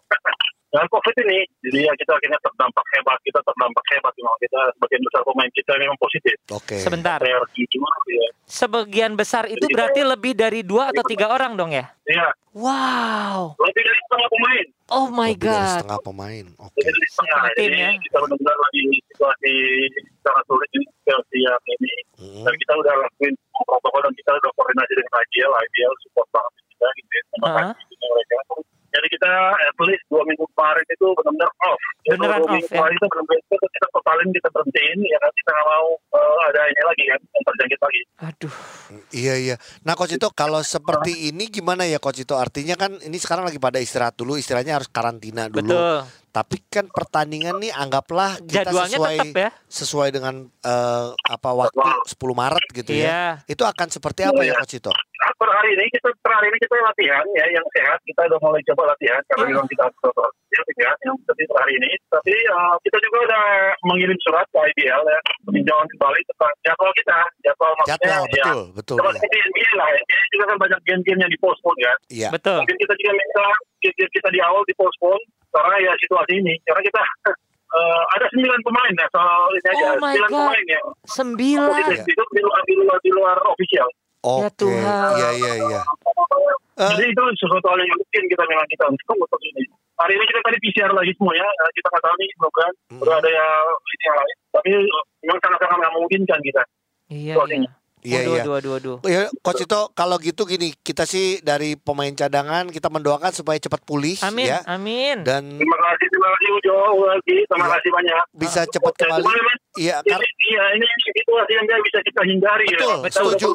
Dengan 0.74 0.90
COVID 0.90 1.14
ini, 1.22 1.38
jadi 1.62 1.86
ya 1.86 1.92
kita 1.94 2.18
akhirnya 2.18 2.40
terdampak 2.42 2.82
hebat, 2.98 3.14
kita 3.22 3.38
terdampak 3.46 3.84
hebat 3.94 4.10
memang 4.18 4.34
kita 4.42 4.58
sebagian 4.74 5.02
besar 5.06 5.22
pemain 5.22 5.50
kita 5.54 5.72
memang 5.78 5.98
positif. 6.02 6.34
Oke. 6.50 6.76
Sebentar. 6.82 7.22
Saya 7.22 7.34
harus 7.38 7.50
jujur 7.54 7.78
ya. 8.10 8.28
Sebagian 8.42 9.12
besar 9.14 9.46
itu 9.46 9.62
berarti 9.70 10.02
lebih 10.02 10.34
dari 10.34 10.66
dua 10.66 10.90
atau 10.90 11.06
tiga 11.06 11.30
orang 11.30 11.54
dong 11.54 11.70
ya? 11.70 11.94
Iya, 12.04 12.26
Wow. 12.54 13.54
lebih 13.56 13.82
dari 13.82 14.00
setengah 14.02 14.28
pemain. 14.28 14.66
Oh 14.88 15.06
my 15.08 15.30
Lebih 15.30 15.38
dari 15.40 15.54
God. 15.62 15.74
setengah 15.78 16.00
pemain. 16.02 16.44
Oke. 16.58 16.74
Lebih 16.74 16.90
dari 16.90 17.06
setengah. 17.08 17.40
Jadi 17.54 17.78
ya. 17.78 17.90
kita 17.94 18.16
benar-benar 18.18 18.56
lagi 18.58 18.82
situasi 19.06 19.52
sangat 20.20 20.44
sulit 20.44 20.68
di 20.70 20.80
situasi 20.82 21.38
yang 21.38 21.62
ini. 21.70 21.94
Mm. 22.18 22.42
Dan 22.42 22.54
kita 22.56 22.72
udah 22.76 22.94
lakuin 22.98 23.34
protokol 23.62 24.00
dan 24.02 24.14
kita 24.14 24.30
udah 24.34 24.50
koordinasi 24.52 24.92
dengan 24.92 25.12
IBL, 25.16 25.52
IBL 25.54 25.94
support 26.02 26.28
banget 26.30 26.52
kita 26.66 26.86
gitu 26.90 27.10
ya. 27.10 27.22
Terima 27.24 27.46
Ah. 27.46 27.54
kasih 27.70 27.86
juga 27.90 28.06
mereka. 28.10 28.34
Jadi 28.94 29.06
kita 29.10 29.30
at 29.52 29.76
least 29.82 30.04
dua 30.06 30.22
minggu 30.22 30.46
kemarin 30.48 30.86
itu 30.86 31.06
benar-benar 31.12 31.50
off. 31.60 31.80
Ya, 32.04 32.14
Beneran 32.14 32.38
dua 32.38 32.40
off, 32.40 32.52
minggu 32.52 32.64
ya. 32.64 32.72
kemarin 32.72 32.94
itu 32.94 33.06
benar-benar 33.06 33.40
kita, 33.44 33.66
kita 33.68 33.86
totalin, 33.90 34.28
kita 34.30 34.48
berhentiin, 34.48 34.98
ya 35.04 35.18
kan 35.18 35.32
kita 35.34 35.50
nggak 35.50 35.66
mau 35.66 35.88
eh, 36.14 36.38
ada 36.46 36.60
ini 36.64 36.82
lagi 36.84 37.04
kan, 37.04 37.20
yang 37.24 37.44
terjangkit 37.44 37.80
lagi. 37.80 38.00
Aduh. 38.24 38.54
Iya 39.12 39.34
iya. 39.36 39.56
Nah 39.82 39.94
Coach 39.94 40.14
Ito 40.14 40.28
kalau 40.30 40.60
seperti 40.60 41.12
ini 41.28 41.44
gimana 41.48 41.82
ya 41.82 41.98
Coach 41.98 42.20
Ito? 42.20 42.34
Artinya 42.36 42.74
kan 42.74 42.94
ini 43.00 43.16
sekarang 43.16 43.44
lagi 43.44 43.58
pada 43.58 43.76
istirahat 43.76 44.14
dulu, 44.14 44.34
istilahnya 44.34 44.78
harus 44.78 44.86
karantina 44.86 45.46
dulu. 45.46 45.68
Betul. 45.68 45.98
Tapi 46.30 46.56
kan 46.64 46.86
pertandingan 46.88 47.58
nih 47.58 47.70
anggaplah 47.70 48.34
kita 48.40 48.66
Jadwalnya 48.66 48.98
sesuai 48.98 49.16
tetap 49.20 49.38
ya. 49.38 49.50
sesuai 49.64 50.08
dengan 50.10 50.34
eh, 50.44 51.08
apa 51.24 51.50
waktu 51.52 51.78
10 51.78 52.10
Maret 52.34 52.66
gitu 52.74 52.90
Iya. 52.92 53.06
ya. 53.06 53.22
Itu 53.46 53.62
akan 53.62 53.86
seperti 53.88 54.22
apa 54.22 54.38
ya 54.40 54.50
Iya. 54.50 54.58
Coach 54.58 54.74
Ito? 54.76 54.90
Per 55.34 55.50
hari 55.50 55.70
ini 55.74 55.84
kita 55.90 56.08
per 56.22 56.32
hari 56.32 56.46
ini 56.48 56.58
kita 56.58 56.74
latihan 56.78 57.24
ya 57.34 57.46
yang 57.50 57.66
sehat 57.74 57.98
kita 58.02 58.20
udah 58.26 58.38
mulai 58.38 58.62
coba 58.64 58.82
latihan 58.94 59.20
karena 59.26 59.44
Iya. 59.44 59.52
memang 59.52 59.66
kita 59.66 59.84
ya 60.54 60.60
sehat 60.70 60.98
yang 61.02 61.16
tapi 61.26 61.42
per 61.44 61.56
hari 61.58 61.72
ini 61.74 61.90
tapi 62.06 62.32
eh, 62.32 62.74
kita 62.82 62.96
juga 63.02 63.18
udah 63.26 63.44
mengirim 63.84 64.18
surat 64.22 64.46
ke 64.46 64.58
IBL 64.70 65.02
ya 65.04 65.20
peninjauan 65.42 65.86
kembali 65.90 66.20
tentang 66.24 66.52
jadwal 66.62 66.92
kita 66.94 67.18
jadwal 67.42 67.72
maksudnya 67.74 67.98
Jadwal 67.98 68.22
ya 68.24 68.44
betul, 68.44 68.60
betul. 68.72 68.96
iya. 68.96 69.10
seperti 69.10 69.36
NBA 69.44 69.70
lah 69.74 69.88
NBA 69.90 70.22
juga 70.30 70.44
kan 70.44 70.56
banyak 70.62 70.80
game-game 70.86 71.20
yang 71.20 71.32
dipospon 71.32 71.74
kan 71.76 71.96
Iya. 72.08 72.28
Betul. 72.30 72.58
mungkin 72.62 72.76
kita 72.78 72.94
juga 72.94 73.12
minta 73.12 73.46
game-game 73.82 74.12
kita 74.14 74.28
di 74.30 74.40
awal 74.40 74.62
dipospon 74.64 75.18
karena 75.50 75.76
ya 75.82 75.92
situasi 75.98 76.32
ini 76.38 76.54
karena 76.62 76.82
kita 76.82 77.02
eh, 77.78 78.02
ada 78.14 78.26
sembilan 78.30 78.60
pemain 78.62 78.94
ya 78.94 79.06
soal 79.10 79.48
ini 79.50 79.68
aja 79.68 79.84
Oh 79.84 79.98
my 79.98 80.14
sembilan 80.14 80.30
pemain 80.30 80.64
ya 80.70 80.80
Sembilan. 81.10 81.70
positif 81.74 82.06
itu 82.06 82.22
di 82.30 82.40
luar 82.40 82.60
di 82.62 82.74
luar, 82.78 82.98
di 83.02 83.10
luar 83.10 83.36
official 83.50 83.88
Oke. 84.24 84.40
Ya 84.40 84.50
Tuhan. 84.56 85.10
Iya 85.20 85.30
iya 85.36 85.52
iya. 85.68 85.80
Eh. 86.74 86.90
Jadi 86.96 87.04
itu 87.12 87.22
sesuatu 87.38 87.66
hal 87.70 87.78
yang 87.78 87.92
mungkin 87.94 88.22
kita 88.26 88.42
memang 88.48 88.66
kita 88.66 88.84
untuk 88.88 89.14
untuk 89.20 89.40
ini. 89.44 89.62
Hari 89.94 90.12
ini 90.18 90.24
kita 90.26 90.40
tadi 90.42 90.56
PCR 90.58 90.90
lagi 90.90 91.12
semua 91.14 91.34
ya, 91.38 91.46
Eh, 91.46 91.70
kita 91.76 91.86
nggak 91.86 92.02
tahu 92.02 92.14
nih 92.18 92.28
semoga 92.34 92.66
Mm. 92.90 93.00
udah 93.04 93.14
ada 93.20 93.30
yang 93.30 93.64
ini 93.78 94.04
yang 94.08 94.16
lain. 94.18 94.36
Tapi 94.50 94.68
memang 95.22 95.38
sangat-sangat 95.44 95.76
nggak 95.78 95.94
memungkinkan 95.94 96.40
kita. 96.42 96.62
Iya, 97.14 97.34
iya. 97.36 97.70
Iya 98.04 98.20
Waduh, 98.20 98.34
iya. 98.36 98.42
waduh, 98.44 98.52
waduh, 98.52 98.70
waduh. 98.76 98.96
Ya, 99.08 99.22
Coach 99.40 99.64
Ito 99.64 99.88
kalau 99.90 100.20
gitu 100.20 100.44
gini, 100.44 100.76
kita 100.76 101.08
sih 101.08 101.40
dari 101.40 101.72
pemain 101.72 102.12
cadangan 102.12 102.68
kita 102.68 102.92
mendoakan 102.92 103.32
supaya 103.32 103.56
cepat 103.56 103.80
pulih 103.80 104.20
Amin, 104.20 104.44
ya 104.44 104.60
amin. 104.68 105.24
dan 105.24 105.56
Terima 105.56 105.78
kasih, 105.80 106.06
terima 106.06 106.28
kasih 106.30 106.48
Ujo, 106.52 106.76
lagi, 107.02 107.36
terima 107.42 107.64
Iya. 107.64 107.72
kasih 107.74 107.90
banyak. 107.90 108.24
bisa 108.34 108.60
Ah, 108.60 108.68
cepat 108.68 108.92
Ya, 108.92 109.00
kembali. 109.00 109.24
Iya, 109.74 109.96
ini, 109.98 110.06
karena 110.06 110.26
iya, 110.46 110.64
ini 110.76 110.86
situasi 111.16 111.50
yang 111.50 111.82
bisa 111.82 111.98
kita 111.98 112.22
hindari 112.22 112.66
Betul, 112.68 112.94
ya. 112.94 113.08
Kita 113.08 113.18
setuju. 113.24 113.48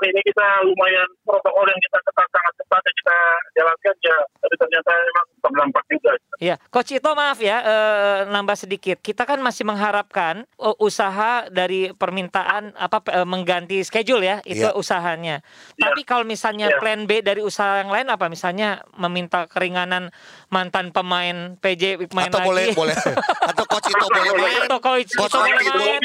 ini 0.00 0.20
kita 0.22 0.46
lumayan 0.62 1.08
protokol 1.22 1.66
yang 1.66 1.80
kita 1.82 1.98
ketat 2.00 2.28
sangat 2.30 2.52
ketat 2.56 2.82
yang 2.82 2.96
kita 2.96 3.16
jalankan 3.52 3.94
ya. 4.00 4.16
Tapi 4.38 4.54
ternyata 4.56 4.90
memang 4.96 5.26
terdampak 5.40 5.84
juga. 5.88 6.12
Iya, 6.40 6.54
Coach 6.68 6.92
Ito 6.92 7.10
maaf 7.12 7.38
ya, 7.38 7.56
eh, 7.60 8.18
nambah 8.26 8.56
sedikit. 8.56 8.96
Kita 8.98 9.22
kan 9.24 9.38
masih 9.40 9.64
mengharapkan 9.64 10.46
eh, 10.46 10.76
usaha 10.78 11.44
dari 11.48 11.90
permintaan 11.92 12.72
apa 12.74 12.98
eh, 13.12 13.26
mengganti 13.30 13.78
schedule 13.80 14.18
ya, 14.20 14.36
itu 14.42 14.66
Iya. 14.66 14.74
usahanya. 14.74 15.36
Iya. 15.72 15.82
Tapi 15.86 16.02
kalau 16.02 16.26
misalnya 16.26 16.66
Iya. 16.66 16.78
plan 16.78 17.06
B 17.06 17.22
dari 17.22 17.38
usaha 17.40 17.78
yang 17.78 17.88
lain 17.88 18.10
apa? 18.10 18.26
Misalnya 18.26 18.68
meminta 18.94 19.46
keringanan 19.46 20.10
mantan 20.48 20.90
pemain 20.90 21.54
PJ 21.56 22.10
main 22.10 22.26
atau 22.26 22.42
lagi. 22.42 22.48
boleh 22.50 22.66
boleh 22.74 22.94
atau 23.50 23.64
Coach 23.64 23.86
Ito 23.86 24.06
boleh 24.06 24.32
main 24.34 24.60
Atau 24.66 24.78
Coach 24.80 25.14
Ito 25.14 25.24
boleh 25.30 25.70
main. 25.72 26.02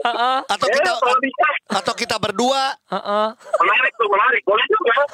Heeh, 0.00 0.36
atau 0.48 0.64
Ya, 0.64 0.74
kita 0.74 0.90
kalau 0.96 1.18
bisa. 1.20 1.46
atau 1.76 1.92
kita 1.92 2.16
berdua 2.16 2.72
heeh. 2.88 3.26
Menarik 3.36 3.92
tuh, 3.94 4.08
menarik. 4.08 4.42
Boleh 4.42 4.64
juga. 4.64 4.94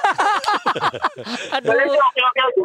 Aduh. 1.56 1.68
Boleh 1.68 1.84
juga, 1.88 2.04
oke, 2.04 2.20
oke, 2.22 2.40
oke. 2.44 2.60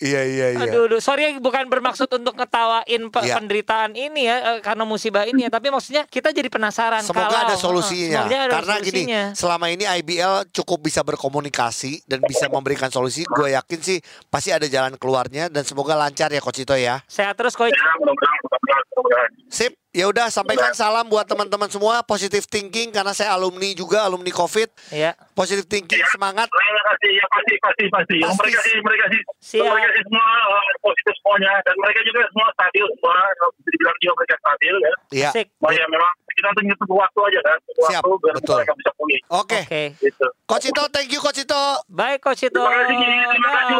Iya 0.00 0.22
iya 0.22 0.46
iya. 0.52 0.62
Aduh, 0.64 0.86
aduh, 0.86 0.98
sorry 0.98 1.38
bukan 1.38 1.66
bermaksud 1.66 2.10
untuk 2.10 2.34
ngetawain 2.34 2.82
pe- 3.08 3.22
Iya. 3.22 3.38
penderitaan 3.38 3.92
ini 3.92 4.24
ya 4.24 4.36
eh, 4.48 4.60
karena 4.60 4.82
musibah 4.82 5.22
ini 5.22 5.46
ya, 5.46 5.50
tapi 5.50 5.68
maksudnya 5.68 6.04
kita 6.04 6.28
jadi 6.28 6.46
penasaran 6.46 7.00
Semoga 7.00 7.22
kalau 7.24 7.38
ada 7.40 7.54
eh, 7.54 7.60
solusinya. 7.60 8.20
semoga 8.20 8.38
ada 8.40 8.52
karena 8.52 8.74
gini 8.78 9.02
solusinya. 9.04 9.22
selama 9.32 9.66
ini 9.68 9.84
IBL 9.84 10.34
cukup 10.50 10.78
bisa 10.82 11.00
berkomunikasi 11.02 12.02
dan 12.04 12.18
bisa 12.20 12.46
memberikan 12.46 12.88
solusi. 12.88 13.22
Gue 13.24 13.52
yakin 13.52 13.78
sih 13.78 13.98
pasti 14.26 14.50
ada 14.50 14.66
jalan 14.66 14.94
keluarnya 14.96 15.46
dan 15.46 15.62
semoga 15.62 15.94
lancar 15.94 16.28
ya 16.28 16.40
Coach 16.40 16.60
Ito 16.60 16.74
ya. 16.74 16.98
Sehat 17.06 17.34
terus 17.34 17.54
coach. 17.54 17.72
Ya, 17.72 19.22
sip. 19.48 19.72
Ya 19.92 20.08
udah 20.08 20.32
sampaikan 20.32 20.72
salam 20.72 21.04
buat 21.04 21.28
teman-teman 21.28 21.68
semua 21.68 22.00
positive 22.00 22.48
thinking 22.48 22.88
karena 22.88 23.12
saya 23.12 23.28
alumni 23.30 23.68
juga 23.72 24.00
alumni 24.00 24.32
COVID. 24.32 24.72
Ya. 24.88 25.12
Positive 25.32 25.66
thinking 25.68 26.04
semangat 26.12 26.48
Terima 26.52 26.82
kasih, 26.92 27.10
ya 27.16 27.26
pasti, 27.32 27.54
pasti, 27.58 27.84
pasti. 27.88 28.16
Pasti. 28.20 28.38
Mereka 28.42 28.58
sih, 28.62 28.74
mereka 28.84 29.04
sih, 29.08 29.20
Siap. 29.40 29.64
mereka 29.72 29.88
sih 29.96 30.02
semua 30.04 30.26
eh, 30.44 30.74
positif 30.84 31.14
semuanya 31.20 31.52
dan 31.64 31.74
mereka 31.80 32.00
juga 32.04 32.20
semua 32.28 32.48
stabil 32.52 32.84
semua. 32.84 33.16
Kalau 33.40 33.50
bisa 33.56 33.68
dibilang 33.72 33.96
juga 33.98 34.12
mereka 34.20 34.34
stabil 34.38 34.74
ya. 34.74 34.92
ya 35.12 35.30
Asik. 35.32 35.46
Cuma 35.56 35.70
ya 35.72 35.84
memang 35.88 36.12
kita 36.32 36.48
tunggu 36.56 36.74
tunggu 36.80 36.96
waktu 36.96 37.20
aja 37.28 37.40
kan, 37.44 37.56
tunggu 37.64 37.82
Siap, 37.88 38.02
waktu 38.02 38.10
biar 38.22 38.34
betul. 38.40 38.56
mereka 38.60 38.74
bisa 38.76 38.90
pulih. 38.96 39.20
oke 39.28 39.60
Oke. 39.62 39.82
Gitu. 40.00 40.26
Coach 40.48 40.66
Ito 40.68 40.82
thank 40.92 41.10
you 41.12 41.20
Coach 41.20 41.40
Ito 41.40 41.62
Baik 41.88 42.18
coach 42.24 42.42
itu. 42.44 42.56
Terima 42.56 42.72
kasih, 42.72 42.96
terima 42.96 43.50
kasih, 43.52 43.76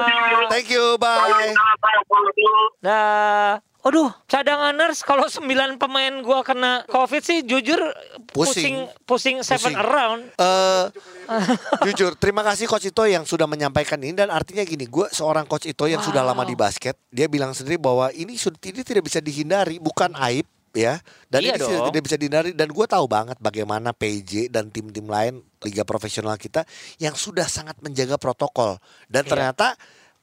thank 0.52 0.68
you 0.68 0.84
bye. 1.00 1.52
Dah. 2.82 3.71
Aduh, 3.82 4.14
cadanganers 4.24 5.02
kalau 5.02 5.26
9 5.26 5.42
pemain 5.74 6.14
gua 6.22 6.40
kena 6.40 6.86
Covid 6.86 7.18
sih 7.18 7.42
jujur 7.42 7.82
pusing 8.30 8.86
Pusing. 8.86 9.02
pusing, 9.02 9.36
seven 9.42 9.74
Pusing. 9.74 9.76
around. 9.76 10.20
eh 10.32 10.84
jujur, 11.86 12.14
terima 12.14 12.42
kasih 12.42 12.66
Coach 12.66 12.86
Ito 12.86 13.02
yang 13.04 13.22
sudah 13.22 13.44
menyampaikan 13.44 13.98
ini 13.98 14.14
dan 14.14 14.30
artinya 14.30 14.62
gini, 14.62 14.86
gue 14.86 15.06
seorang 15.08 15.44
Coach 15.44 15.66
Ito 15.66 15.86
yang 15.86 15.98
sudah 15.98 16.22
lama 16.22 16.42
di 16.42 16.54
basket, 16.54 16.94
dia 17.08 17.26
bilang 17.26 17.50
sendiri 17.52 17.74
bahwa 17.76 18.10
ini 18.10 18.34
sudah 18.34 18.58
ini 18.60 18.82
tidak 18.82 19.02
bisa 19.02 19.18
dihindari, 19.18 19.78
bukan 19.78 20.14
aib 20.30 20.46
ya, 20.72 21.02
dan 21.26 21.40
Iya 21.42 21.54
ini 21.54 21.62
dong. 21.62 21.90
tidak 21.90 22.02
bisa 22.04 22.16
dihindari 22.16 22.50
dan 22.52 22.68
gue 22.68 22.86
tahu 22.86 23.04
banget 23.04 23.36
bagaimana 23.38 23.90
PJ 23.90 24.46
dan 24.46 24.68
tim-tim 24.68 25.04
lain 25.04 25.42
liga 25.60 25.82
profesional 25.82 26.34
kita 26.36 26.62
yang 26.96 27.12
sudah 27.12 27.44
sangat 27.44 27.76
menjaga 27.78 28.14
protokol 28.14 28.78
dan 29.06 29.26
Iya. 29.26 29.30
ternyata 29.30 29.66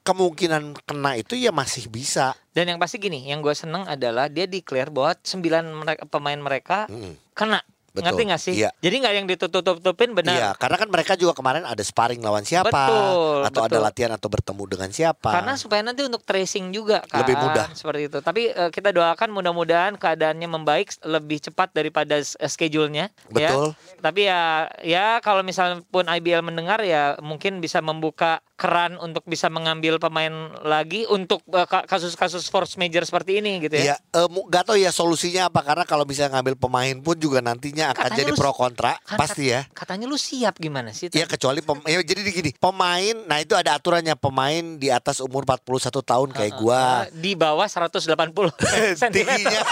kemungkinan 0.03 0.79
kena 0.88 1.12
itu 1.20 1.36
ya 1.38 1.51
masih 1.53 1.88
bisa. 1.91 2.34
Dan 2.56 2.72
yang 2.72 2.79
pasti 2.82 2.98
gini, 2.98 3.29
yang 3.29 3.39
gue 3.44 3.53
seneng 3.53 3.86
adalah 3.86 4.27
dia 4.27 4.50
declare 4.50 4.89
bahwa 4.91 5.13
9 5.22 5.75
mereka, 5.75 6.03
pemain 6.10 6.39
mereka 6.39 6.77
Mm. 6.89 7.13
kena. 7.34 7.62
Betul. 8.00 8.08
Ngerti 8.08 8.24
gak 8.25 8.41
sih? 8.41 8.53
Iya. 8.56 8.70
Jadi 8.75 8.96
nggak 8.98 9.13
yang 9.13 9.27
ditutup-tutupin 9.27 10.10
benar. 10.13 10.34
Iya, 10.34 10.50
karena 10.56 10.75
kan 10.75 10.88
mereka 10.88 11.13
juga 11.13 11.34
kemarin 11.34 11.63
ada 11.63 11.79
sparring 11.79 12.20
lawan 12.20 12.41
siapa 12.41 12.70
Betul, 12.70 13.39
atau 13.46 13.62
ada 13.62 13.75
betul. 13.75 13.84
latihan 13.84 14.12
atau 14.12 14.27
bertemu 14.27 14.63
dengan 14.65 14.89
siapa. 14.89 15.29
Karena 15.29 15.53
supaya 15.53 15.82
nanti 15.82 16.01
untuk 16.01 16.22
tracing 16.22 16.70
juga 16.70 17.03
kan 17.03 17.22
Lebih 17.22 17.36
mudah. 17.38 17.65
seperti 17.74 18.01
itu. 18.08 18.20
Tapi 18.20 18.41
eh, 18.48 18.70
kita 18.70 18.89
doakan 18.89 19.29
mudah-mudahan 19.29 19.94
keadaannya 19.96 20.48
membaik 20.48 20.77
lebih 21.03 21.41
cepat 21.41 21.72
daripada 21.72 22.15
s- 22.15 22.38
schedule-nya 22.39 23.10
ya. 23.29 23.50
Betul. 23.50 23.68
Tapi 24.00 24.22
ya 24.24 24.41
ya 24.79 25.06
kalau 25.20 25.41
misalnya 25.41 25.82
pun 25.86 26.06
IBL 26.06 26.41
mendengar 26.41 26.79
ya 26.82 27.18
mungkin 27.20 27.60
bisa 27.60 27.79
membuka 27.79 28.39
keran 28.53 28.96
untuk 28.98 29.24
bisa 29.24 29.48
mengambil 29.48 29.98
pemain 29.98 30.32
lagi 30.62 31.03
untuk 31.06 31.44
eh, 31.50 31.65
ka- 31.65 31.84
kasus-kasus 31.84 32.48
force 32.48 32.75
major 32.75 33.03
seperti 33.03 33.39
ini 33.39 33.60
gitu 33.60 33.75
ya. 33.75 33.84
Iya, 33.84 33.96
eh, 34.15 34.27
mu- 34.27 34.46
gak 34.46 34.63
tau 34.65 34.75
ya 34.75 34.89
solusinya 34.89 35.48
apa 35.48 35.62
karena 35.62 35.84
kalau 35.84 36.03
bisa 36.03 36.27
ngambil 36.27 36.56
pemain 36.56 36.96
pun 36.96 37.15
juga 37.15 37.39
nantinya 37.39 37.88
akan 37.89 38.03
Katanya 38.05 38.19
jadi 38.19 38.31
lu- 38.31 38.38
pro 38.38 38.51
kontra 38.51 38.93
Kan 39.00 39.17
pasti 39.17 39.43
ya. 39.48 39.65
kat- 39.65 39.86
Katanya 39.86 40.05
lu 40.05 40.15
siap 40.15 40.55
gimana 40.55 40.89
sih? 40.89 41.10
Ya 41.10 41.25
kecuali 41.25 41.60
pem, 41.60 41.77
ya, 41.84 42.00
jadi 42.00 42.22
gini, 42.24 42.51
pemain, 42.53 43.15
nah 43.25 43.38
itu 43.38 43.53
ada 43.53 43.74
aturannya 43.74 44.13
pemain 44.13 44.75
di 44.75 44.88
atas 44.88 45.17
umur 45.17 45.43
41 45.43 45.65
tahun 46.00 46.29
kayak 46.29 46.53
gua. 46.55 47.05
Eh, 47.05 47.15
di 47.15 47.31
bawah 47.34 47.65
180 47.65 48.53
cm. 48.93 49.13
Tingginya 49.15 49.62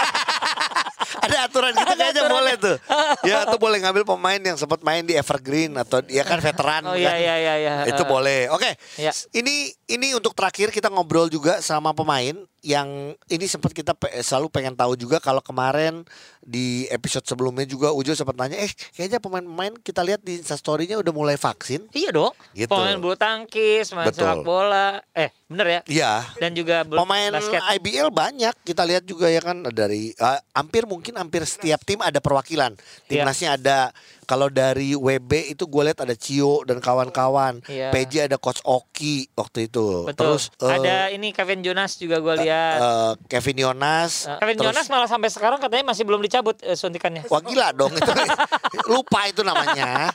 ada 1.18 1.44
aturan 1.44 1.72
gitu 1.72 1.94
kayaknya 1.94 2.24
boleh 2.26 2.54
tuh. 2.56 2.76
Ya, 3.20 3.44
atau 3.44 3.56
boleh 3.56 3.78
ngambil 3.78 4.04
pemain 4.06 4.38
yang 4.38 4.56
sempat 4.56 4.80
main 4.80 5.02
di 5.02 5.12
Evergreen 5.12 5.74
atau 5.74 6.00
ya 6.06 6.22
kan 6.22 6.38
veteran 6.38 6.82
Oh 6.84 6.92
kan. 6.92 6.98
iya 6.98 7.14
iya 7.14 7.34
iya 7.36 7.54
iya. 7.58 7.72
Itu 7.86 8.04
boleh. 8.04 8.48
Oke. 8.48 8.76
Ya. 8.96 9.10
Ini 9.30 9.54
ini 9.86 10.08
untuk 10.12 10.32
terakhir 10.32 10.70
kita 10.70 10.88
ngobrol 10.88 11.26
juga 11.26 11.60
sama 11.60 11.92
pemain 11.92 12.34
yang 12.68 13.16
ini 13.32 13.46
sempat 13.48 13.72
kita 13.72 13.96
selalu 14.20 14.52
pengen 14.52 14.76
tahu 14.76 14.92
juga 14.92 15.16
kalau 15.24 15.40
kemarin 15.40 16.04
di 16.44 16.84
episode 16.92 17.24
sebelumnya 17.24 17.64
juga 17.64 17.96
Ujo 17.96 18.12
sempat 18.12 18.36
nanya, 18.36 18.60
eh 18.60 18.68
kayaknya 18.92 19.24
pemain-pemain 19.24 19.72
kita 19.80 20.04
lihat 20.04 20.20
di 20.20 20.36
Instastory-nya 20.36 21.00
udah 21.00 21.12
mulai 21.16 21.40
vaksin. 21.40 21.88
Iya 21.96 22.12
dong. 22.12 22.36
Gitu. 22.52 22.68
Pemain 22.68 23.00
bulu 23.00 23.16
tangkis, 23.16 23.88
pemain 23.88 24.12
Betul. 24.12 24.20
sepak 24.20 24.44
bola. 24.44 25.00
Eh, 25.16 25.32
bener 25.48 25.66
ya? 25.66 25.80
Iya. 25.88 26.12
Dan 26.36 26.52
juga 26.52 26.84
Pemain 26.84 27.32
basket. 27.32 27.64
IBL 27.80 28.12
banyak 28.12 28.54
kita 28.68 28.82
lihat 28.84 29.04
juga 29.08 29.32
ya 29.32 29.40
kan 29.40 29.64
dari 29.72 30.12
eh, 30.12 30.40
hampir 30.52 30.84
mungkin 30.84 31.16
hampir 31.16 31.48
setiap 31.48 31.80
tim 31.88 32.04
ada 32.04 32.20
perwakilan. 32.20 32.76
Iya. 32.76 33.24
Timnasnya 33.24 33.48
ada 33.56 33.78
kalau 34.28 34.46
dari 34.46 34.92
WB 34.92 35.56
itu 35.56 35.64
gue 35.64 35.82
lihat 35.82 35.98
ada 35.98 36.12
Cio 36.12 36.60
dan 36.62 36.78
kawan-kawan. 36.78 37.64
Iya. 37.64 37.88
PJ 37.88 38.28
ada 38.28 38.36
coach 38.36 38.60
Oki 38.60 39.32
waktu 39.32 39.66
itu. 39.66 40.04
Betul. 40.04 40.36
Terus 40.36 40.52
eh, 40.60 40.68
ada 40.70 40.96
ini 41.08 41.32
Kevin 41.32 41.64
Jonas 41.64 41.96
juga 41.96 42.20
gue 42.20 42.44
lihat. 42.44 42.76
eh, 42.76 43.12
Kevin 43.26 43.56
Yonas. 43.58 44.28
Eh, 44.28 44.36
Kevin 44.38 44.54
terus- 44.54 44.68
Jonas 44.70 44.86
malah 44.86 45.08
sampai 45.08 45.32
sekarang 45.32 45.56
katanya 45.56 45.88
masih 45.88 46.04
belum 46.04 46.20
dicabut 46.20 46.60
eh, 46.60 46.76
suntikannya. 46.76 47.24
Wah 47.26 47.40
gila 47.40 47.72
dong 47.72 47.88
itu 47.90 48.04
lupa 48.92 49.24
itu 49.24 49.40
namanya. 49.40 50.12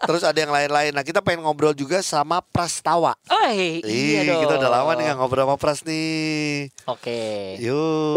Terus 0.00 0.24
ada 0.24 0.34
yang 0.34 0.48
lain-lain. 0.50 0.90
Nah 0.90 1.04
kita 1.04 1.20
pengen 1.20 1.44
ngobrol 1.44 1.76
juga 1.76 2.00
sama 2.00 2.40
Prastawa. 2.40 3.12
Oh 3.28 3.44
iya 3.46 3.84
Ih, 3.84 4.24
dong. 4.24 4.40
kita 4.40 4.56
udah 4.56 4.70
lama 4.72 4.96
nih 4.96 5.04
nggak 5.06 5.18
ngobrol 5.20 5.44
sama 5.44 5.56
Pras 5.60 5.84
nih. 5.84 6.72
Oke. 6.88 7.60
Yuk. 7.60 8.16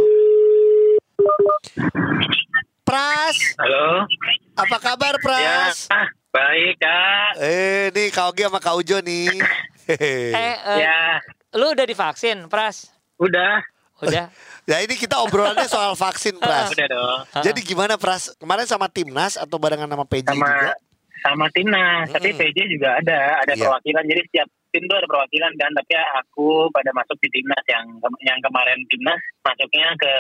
Pras, 2.84 3.36
Halo. 3.60 4.08
Apa 4.54 4.78
kabar 4.78 5.14
Ya, 5.16 5.22
Pras? 5.22 5.90
ah, 5.90 6.06
baik 6.30 6.78
kak. 6.78 7.32
Eh, 7.40 7.90
nih 7.90 8.08
Kak 8.08 8.26
Ogi 8.28 8.42
sama 8.44 8.60
Kak 8.60 8.76
Ujo 8.76 8.98
nih. 9.00 9.30
Eh, 9.84 10.32
eh, 10.32 10.56
Ya, 10.80 11.20
lu 11.52 11.68
udah 11.70 11.84
divaksin, 11.84 12.48
Pras? 12.48 12.88
udah. 13.18 13.60
Udah. 14.00 14.28
Ya 14.64 14.80
ini 14.80 14.96
kita 14.96 15.20
obrolannya 15.20 15.68
soal 15.68 15.92
vaksin 15.92 16.40
Pras. 16.40 16.72
Udah 16.72 16.88
dong. 16.88 17.20
Jadi 17.42 17.60
gimana 17.62 18.00
Pras? 18.00 18.32
Kemarin 18.34 18.64
sama 18.64 18.88
Timnas 18.88 19.36
atau 19.36 19.60
barengan 19.60 19.86
sama 19.86 20.06
PJ 20.06 20.24
Sama 20.30 20.48
juga? 20.48 20.72
sama 21.20 21.48
timnas, 21.50 22.12
tapi 22.12 22.30
Mm. 22.30 22.38
PJ 22.38 22.58
juga 22.70 22.90
ada, 22.96 23.18
ada 23.40 23.52
Iya. 23.52 23.64
perwakilan. 23.64 24.04
Jadi 24.06 24.22
setiap 24.24 24.48
tim 24.74 24.84
tuh 24.89 24.98
ada 24.98 25.08
perwakilan 25.08 25.53
kan. 25.56 25.72
Tapi 25.77 25.94
aku 26.18 26.68
pada 26.74 26.89
masuk 26.98 27.15
di 27.22 27.30
timnas 27.30 27.63
yang 27.70 27.86
yang 28.25 28.39
kemarin 28.42 28.82
timnas 28.89 29.22
masuknya 29.46 29.88
ke 30.00 30.13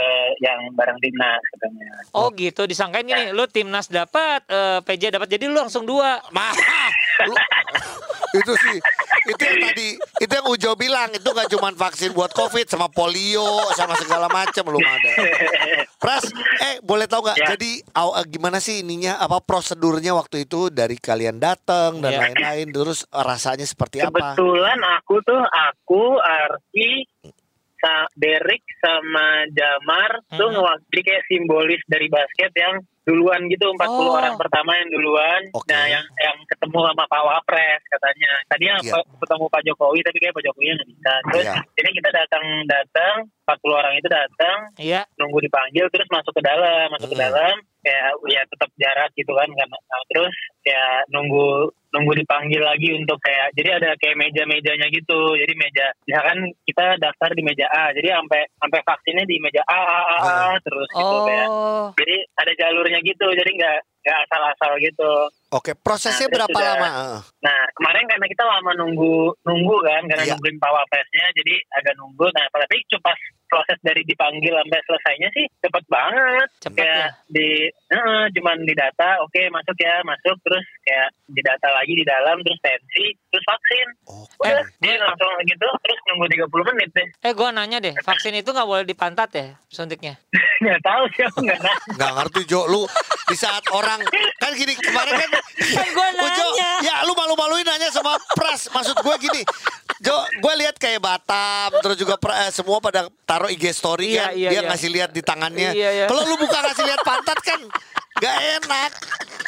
yang 0.45 0.59
bareng 0.77 0.99
timnas 1.01 1.41
katanya. 1.57 1.89
Oh 2.13 2.29
gitu, 2.37 2.69
disangkain 2.69 3.07
gini, 3.09 3.33
lu 3.33 3.49
timnas 3.49 3.89
dapat, 3.89 4.45
eh, 4.45 4.79
PJ 4.85 5.15
dapat, 5.15 5.27
jadi 5.31 5.49
lu 5.49 5.57
langsung 5.57 5.87
dua. 5.87 6.21
Mah, 6.29 6.53
lu- 7.23 7.37
itu 8.33 8.53
sih 8.57 8.77
itu 9.23 9.41
yang 9.41 9.59
tadi 9.63 9.87
itu 10.19 10.31
yang 10.31 10.47
Ujo 10.47 10.73
bilang 10.73 11.09
itu 11.09 11.23
nggak 11.23 11.49
cuma 11.49 11.69
vaksin 11.71 12.11
buat 12.11 12.31
covid 12.31 12.65
sama 12.65 12.89
polio 12.89 13.45
sama 13.71 13.93
segala 13.95 14.25
macam 14.27 14.63
belum 14.63 14.81
ada. 14.81 15.11
Pras, 15.95 16.25
eh 16.59 16.81
boleh 16.81 17.05
tahu 17.05 17.23
nggak? 17.23 17.37
Ya. 17.37 17.47
Jadi 17.53 17.71
aw- 17.93 18.17
eh, 18.17 18.25
gimana 18.27 18.57
sih 18.57 18.81
ininya 18.81 19.15
apa 19.15 19.37
prosedurnya 19.39 20.11
waktu 20.11 20.43
itu 20.43 20.67
dari 20.67 20.97
kalian 20.97 21.37
datang 21.37 21.99
dan 21.99 22.11
Ya. 22.11 22.19
lain-lain 22.25 22.67
terus 22.69 23.05
eh, 23.05 23.21
rasanya 23.21 23.63
seperti 23.63 24.01
apa? 24.01 24.33
Kebetulan 24.33 24.79
aku 24.97 25.15
tuh 25.21 25.41
aku 25.43 26.01
Arfi 26.17 27.05
sa 27.83 28.07
Derek 28.15 28.63
sama 28.79 29.27
Jamar 29.51 30.23
tuh 30.29 30.47
Mhm. 30.47 30.53
ngewakili 30.55 31.01
kayak 31.03 31.23
simbolis 31.27 31.81
dari 31.85 32.07
basket 32.07 32.55
yang 32.55 32.79
duluan 33.03 33.51
gitu 33.51 33.67
40 33.67 34.07
Oh. 34.07 34.15
orang 34.15 34.39
pertama 34.39 34.71
yang 34.73 34.87
duluan. 34.87 35.41
Oke. 35.51 35.67
Nah, 35.67 35.91
yang 35.91 36.05
yang 36.17 36.37
ketemu 36.47 36.79
sama 36.87 37.03
Pak 37.03 37.19
Wapres 37.21 37.81
katanya. 37.85 38.31
Tadinya. 38.47 38.75
Pak- 38.79 39.07
ketemu 39.19 39.45
Pak 39.51 39.61
Jokowi 39.61 39.99
tapi 39.99 40.17
kayak 40.17 40.33
Pak 40.33 40.43
Jokowi 40.47 40.67
nggak 40.71 40.87
bisa. 40.87 41.13
Terus 41.27 41.45
Iya. 41.45 41.55
ini 41.75 41.89
kita 41.93 42.09
datang 42.09 42.45
datang 42.63 43.15
40 43.43 43.75
orang 43.75 43.93
itu 43.93 44.07
datang 44.07 44.57
Iya. 44.79 45.01
nunggu 45.19 45.39
dipanggil 45.41 45.85
terus 45.91 46.07
masuk 46.07 46.31
ke 46.31 46.41
dalam 46.41 46.87
masuk 46.89 47.11
ke 47.11 47.17
Hmm. 47.19 47.25
dalam 47.27 47.55
kayak 47.83 48.03
ya 48.31 48.41
tetap 48.47 48.69
jarak 48.79 49.11
gitu 49.13 49.31
kan 49.35 49.49
karena 49.51 49.77
terus 50.07 50.35
ya 50.63 50.83
nunggu 51.11 51.75
nunggu 51.93 52.13
dipanggil 52.25 52.61
lagi 52.61 52.89
untuk 52.97 53.21
kayak 53.21 53.53
jadi 53.53 53.77
ada 53.77 53.89
kayak 54.01 54.17
meja-mejanya 54.17 54.87
gitu. 54.89 55.37
Jadi 55.37 55.53
meja 55.53 55.85
misalkan 56.09 56.37
kita 56.65 56.97
daftar 56.97 57.29
di 57.37 57.43
meja 57.45 57.65
A 57.69 57.93
jadi 57.93 58.17
sampai 58.17 58.41
sampai 58.57 58.79
vaksinnya 58.81 59.25
di 59.29 59.37
meja 59.37 59.61
A 59.69 59.77
A 59.77 60.01
A, 60.01 60.17
A, 60.17 60.35
Hmm. 60.53 60.61
terus 60.65 60.89
gitu 60.89 61.15
kayak. 61.23 61.47
Oh, 61.53 61.87
jadi 61.93 62.17
ada 62.41 62.51
jalurnya 62.57 62.99
gitu 63.05 63.27
jadi 63.29 63.51
nggak 63.53 63.77
nggak 64.03 64.17
asal-asal 64.21 64.71
gitu 64.77 65.11
Oke, 65.53 65.77
prosesnya 65.77 66.25
Nah, 66.25 66.33
berapa 66.33 66.49
sudah- 66.51 66.69
lama? 66.81 66.91
Nah 67.39 67.59
kemarin 67.77 68.09
karena 68.09 68.25
kita 68.25 68.41
lama 68.41 68.73
nunggu 68.73 69.37
nunggu 69.45 69.77
kan 69.85 70.01
karena 70.03 70.25
Iya. 70.25 70.33
nungguin 70.33 70.57
Pak 70.57 70.71
Wapresnya 70.73 71.25
jadi 71.31 71.53
agak 71.77 71.93
nunggu. 71.93 72.25
Nah 72.25 72.45
tapi 72.49 72.81
cuma 72.89 73.13
proses 73.45 73.77
dari 73.79 74.01
dipanggil 74.01 74.49
sampai 74.49 74.81
selesainya 74.81 75.29
sih 75.29 75.45
cepet 75.61 75.85
banget. 75.87 76.47
cepet 76.57 76.77
kayak 76.81 77.05
ya. 77.05 77.09
di 77.29 77.49
eh, 77.69 78.25
cuman 78.33 78.57
di 78.59 78.73
data 78.73 79.21
oke 79.21 79.41
masuk 79.47 79.77
ya 79.77 80.01
masuk 80.01 80.33
terus 80.41 80.65
kayak 80.81 81.09
di 81.27 81.41
data 81.43 81.67
lagi 81.69 81.93
di 81.93 82.01
dalam 82.03 82.37
terus 82.41 82.57
tensi 82.59 83.05
terus 83.29 83.45
vaksin. 83.45 83.87
Oke. 84.09 84.33
Udah 84.41 84.57
Eh, 84.57 84.65
dia 84.81 84.93
langsung 84.97 85.29
gitu 85.45 85.67
terus 85.79 85.99
nunggu 86.09 86.25
30 86.33 86.65
menit 86.67 86.89
deh. 86.91 87.07
Eh, 87.21 87.31
gua 87.31 87.53
nanya 87.53 87.77
deh, 87.77 87.93
vaksin 88.01 88.33
itu 88.33 88.49
nggak 88.49 88.65
boleh 88.65 88.81
dipantat 88.83 89.29
ya 89.31 89.53
suntiknya? 89.67 90.17
nggak 90.65 90.81
tahu 90.81 91.03
sih 91.13 91.21
aku 91.23 91.45
nggak 91.45 91.61
nanya. 91.61 91.77
Nggak 91.93 92.11
ngerti 92.17 92.41
Jo, 92.47 92.65
lu 92.65 92.89
di 93.23 93.35
saat 93.35 93.61
orang 93.69 93.92
kan 94.37 94.51
gini 94.53 94.73
kemarin 94.73 95.13
kan 95.17 95.29
Kan 95.73 96.13
Ujo, 96.15 96.47
nanya. 96.49 96.71
ya 96.81 96.95
lu 97.03 97.13
malu-maluin 97.13 97.63
nanya 97.63 97.87
sama 97.87 98.17
Pras. 98.29 98.67
Maksud 98.67 98.99
gue 98.99 99.15
gini, 99.19 99.41
Jo, 99.99 100.11
gue 100.35 100.53
lihat 100.57 100.75
kayak 100.75 100.99
Batam, 100.99 101.71
terus 101.79 101.95
juga 101.95 102.17
pra- 102.17 102.45
eh, 102.45 102.51
semua 102.51 102.77
pada 102.77 103.07
taruh 103.23 103.47
IG 103.47 103.71
story 103.71 104.11
Iya, 104.11 104.21
kan, 104.21 104.31
iya, 104.33 104.49
dia 104.49 104.59
iya. 104.59 104.67
ngasih 104.67 104.89
lihat 104.89 105.09
di 105.09 105.21
tangannya. 105.21 105.71
Iya, 105.71 105.89
iya. 105.93 106.05
Kalau 106.05 106.25
lu 106.25 106.35
buka 106.35 106.57
ngasih 106.59 106.83
lihat 106.83 107.01
pantat 107.01 107.39
kan, 107.39 107.59
gak 108.15 108.35
enak. 108.57 108.91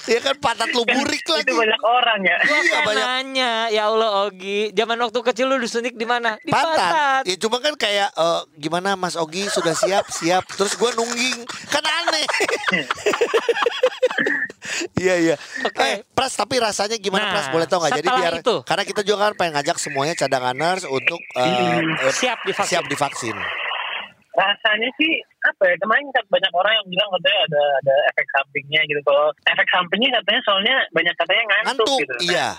Ya 0.05 0.21
kan 0.21 0.37
pantat 0.37 0.69
lu 0.69 0.81
burik 0.83 1.23
lagi. 1.23 1.43
Itu 1.43 1.53
banyak 1.55 1.81
orang 1.81 2.19
ya. 2.21 2.37
Gua 2.39 2.59
Iya, 2.59 2.69
kan 2.71 2.85
banyak- 2.85 3.07
nanya, 3.07 3.51
ya 3.67 3.83
Allah 3.87 4.09
Ogi, 4.23 4.69
zaman 4.71 4.97
waktu 4.99 5.19
kecil 5.23 5.45
lu 5.47 5.57
disuntik 5.57 5.93
di 5.93 6.05
mana? 6.05 6.37
Di 6.39 6.49
Pantat. 6.49 6.77
pantat. 6.77 7.23
Ya 7.23 7.35
cuma 7.35 7.57
kan 7.57 7.73
kayak 7.73 8.09
eh, 8.11 8.41
gimana 8.55 8.93
Mas 8.93 9.13
Ogi 9.15 9.45
sudah 9.47 9.73
siap 9.73 10.05
siap. 10.07 10.45
Terus 10.51 10.73
gue 10.73 10.89
nungging 10.91 11.41
kan 11.67 11.81
aneh. 11.81 12.25
Iya 14.95 15.15
iya. 15.15 15.35
Oke. 15.61 15.77
Eh 15.79 15.95
Pras 16.07 16.33
tapi 16.33 16.57
rasanya 16.57 16.97
gimana 16.97 17.21
Nah, 17.23 17.31
Pras 17.31 17.47
boleh 17.49 17.65
tau 17.65 17.79
nggak? 17.79 17.95
Jadi 17.95 18.09
biar 18.11 18.33
itu. 18.35 18.55
karena 18.63 18.83
kita 18.83 19.01
juga 19.01 19.17
kan 19.23 19.33
pengen 19.35 19.53
ngajak 19.55 19.77
semuanya 19.77 20.13
cadanganers 20.13 20.83
untuk 20.87 21.21
eh, 21.31 21.79
Siap 22.11 22.41
divaksin. 22.43 22.69
siap 22.71 22.85
divaksin. 22.87 23.37
rasanya 24.33 24.89
sih 24.97 25.11
apa 25.45 25.63
ya 25.69 25.75
kemarin 25.77 26.07
kan 26.09 26.25
banyak 26.27 26.51
orang 26.51 26.73
yang 26.73 26.87
bilang 26.89 27.09
katanya 27.13 27.39
ada 27.45 27.63
ada 27.79 27.95
efek 28.09 28.27
sampingnya 28.31 28.81
gitu 28.85 28.99
kalau 29.05 29.25
efek 29.45 29.67
sampingnya 29.69 30.09
katanya 30.17 30.41
soalnya 30.43 30.75
banyak 30.89 31.15
katanya 31.15 31.43
ngantuk, 31.45 31.85
Ngantuk, 31.85 31.99
gitu 32.01 32.15
iya. 32.27 32.49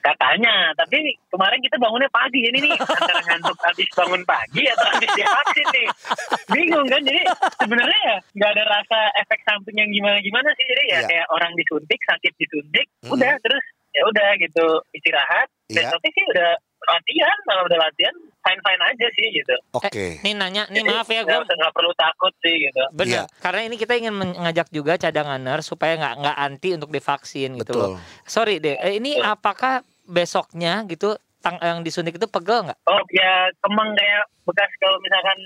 Katanya 0.00 0.72
tapi 0.80 0.96
kemarin 1.28 1.60
kita 1.60 1.76
bangunnya 1.76 2.08
pagi 2.08 2.40
ini 2.40 2.58
nih 2.64 2.72
antara 2.80 3.20
ngantuk 3.20 3.58
habis 3.60 3.88
bangun 3.92 4.22
pagi 4.24 4.64
atau 4.64 4.86
habis 4.88 5.10
divaksin 5.12 5.66
nih 5.76 5.86
bingung 6.48 6.86
kan 6.88 7.02
jadi 7.04 7.22
sebenarnya 7.60 8.00
ya 8.00 8.16
nggak 8.32 8.50
ada 8.56 8.64
rasa 8.64 8.98
efek 9.20 9.40
samping 9.44 9.76
yang 9.76 9.90
gimana 9.92 10.16
gimana 10.24 10.48
sih 10.56 10.64
jadi 10.64 10.82
ya 10.88 10.98
Iya. 10.98 11.08
kayak 11.12 11.26
orang 11.30 11.52
disuntik 11.54 12.00
sakit 12.08 12.32
disuntik 12.36 12.86
Hmm. 13.04 13.12
udah 13.12 13.32
terus 13.44 13.64
ya 13.92 14.02
udah 14.08 14.28
gitu 14.40 14.66
istirahat 14.92 15.46
Iya. 15.68 15.84
besoknya 15.84 16.10
sih 16.16 16.24
udah 16.32 16.50
latihan 16.88 17.36
kalau 17.44 17.62
udah 17.68 17.78
latihan 17.78 18.14
fine 18.48 18.60
fine 18.64 18.82
aja 18.82 19.06
sih 19.12 19.26
gitu 19.28 19.54
Oke. 19.76 20.24
Nih 20.24 20.32
nanya, 20.32 20.64
nih 20.72 20.80
Jadi, 20.80 20.88
maaf 20.88 21.08
ya 21.12 21.20
gue 21.20 21.36
nggak 21.36 21.74
perlu 21.76 21.92
takut 21.92 22.32
sih 22.40 22.56
gitu 22.56 22.82
Bener, 22.96 23.28
Iya. 23.28 23.40
karena 23.44 23.60
ini 23.68 23.76
kita 23.76 23.92
ingin 23.94 24.16
mengajak 24.16 24.72
juga 24.72 24.96
cadanganer 24.96 25.60
supaya 25.60 26.00
nggak 26.00 26.14
nggak 26.24 26.36
anti 26.40 26.68
untuk 26.72 26.88
divaksin 26.88 27.60
gitu 27.60 27.72
loh. 27.76 27.90
Betul. 28.00 28.24
Sorry 28.24 28.56
deh, 28.56 28.80
eh, 28.80 28.96
ini 28.96 29.20
apakah 29.20 29.84
besoknya 30.08 30.88
gitu 30.88 31.12
tang 31.38 31.60
yang 31.60 31.84
disuntik 31.84 32.16
itu 32.16 32.26
pegel 32.26 32.64
nggak? 32.64 32.78
Oh 32.88 33.00
ya 33.12 33.52
kemang 33.60 33.92
kayak 33.92 34.24
bekas 34.42 34.70
kalau 34.80 34.96
misalkan 34.98 35.38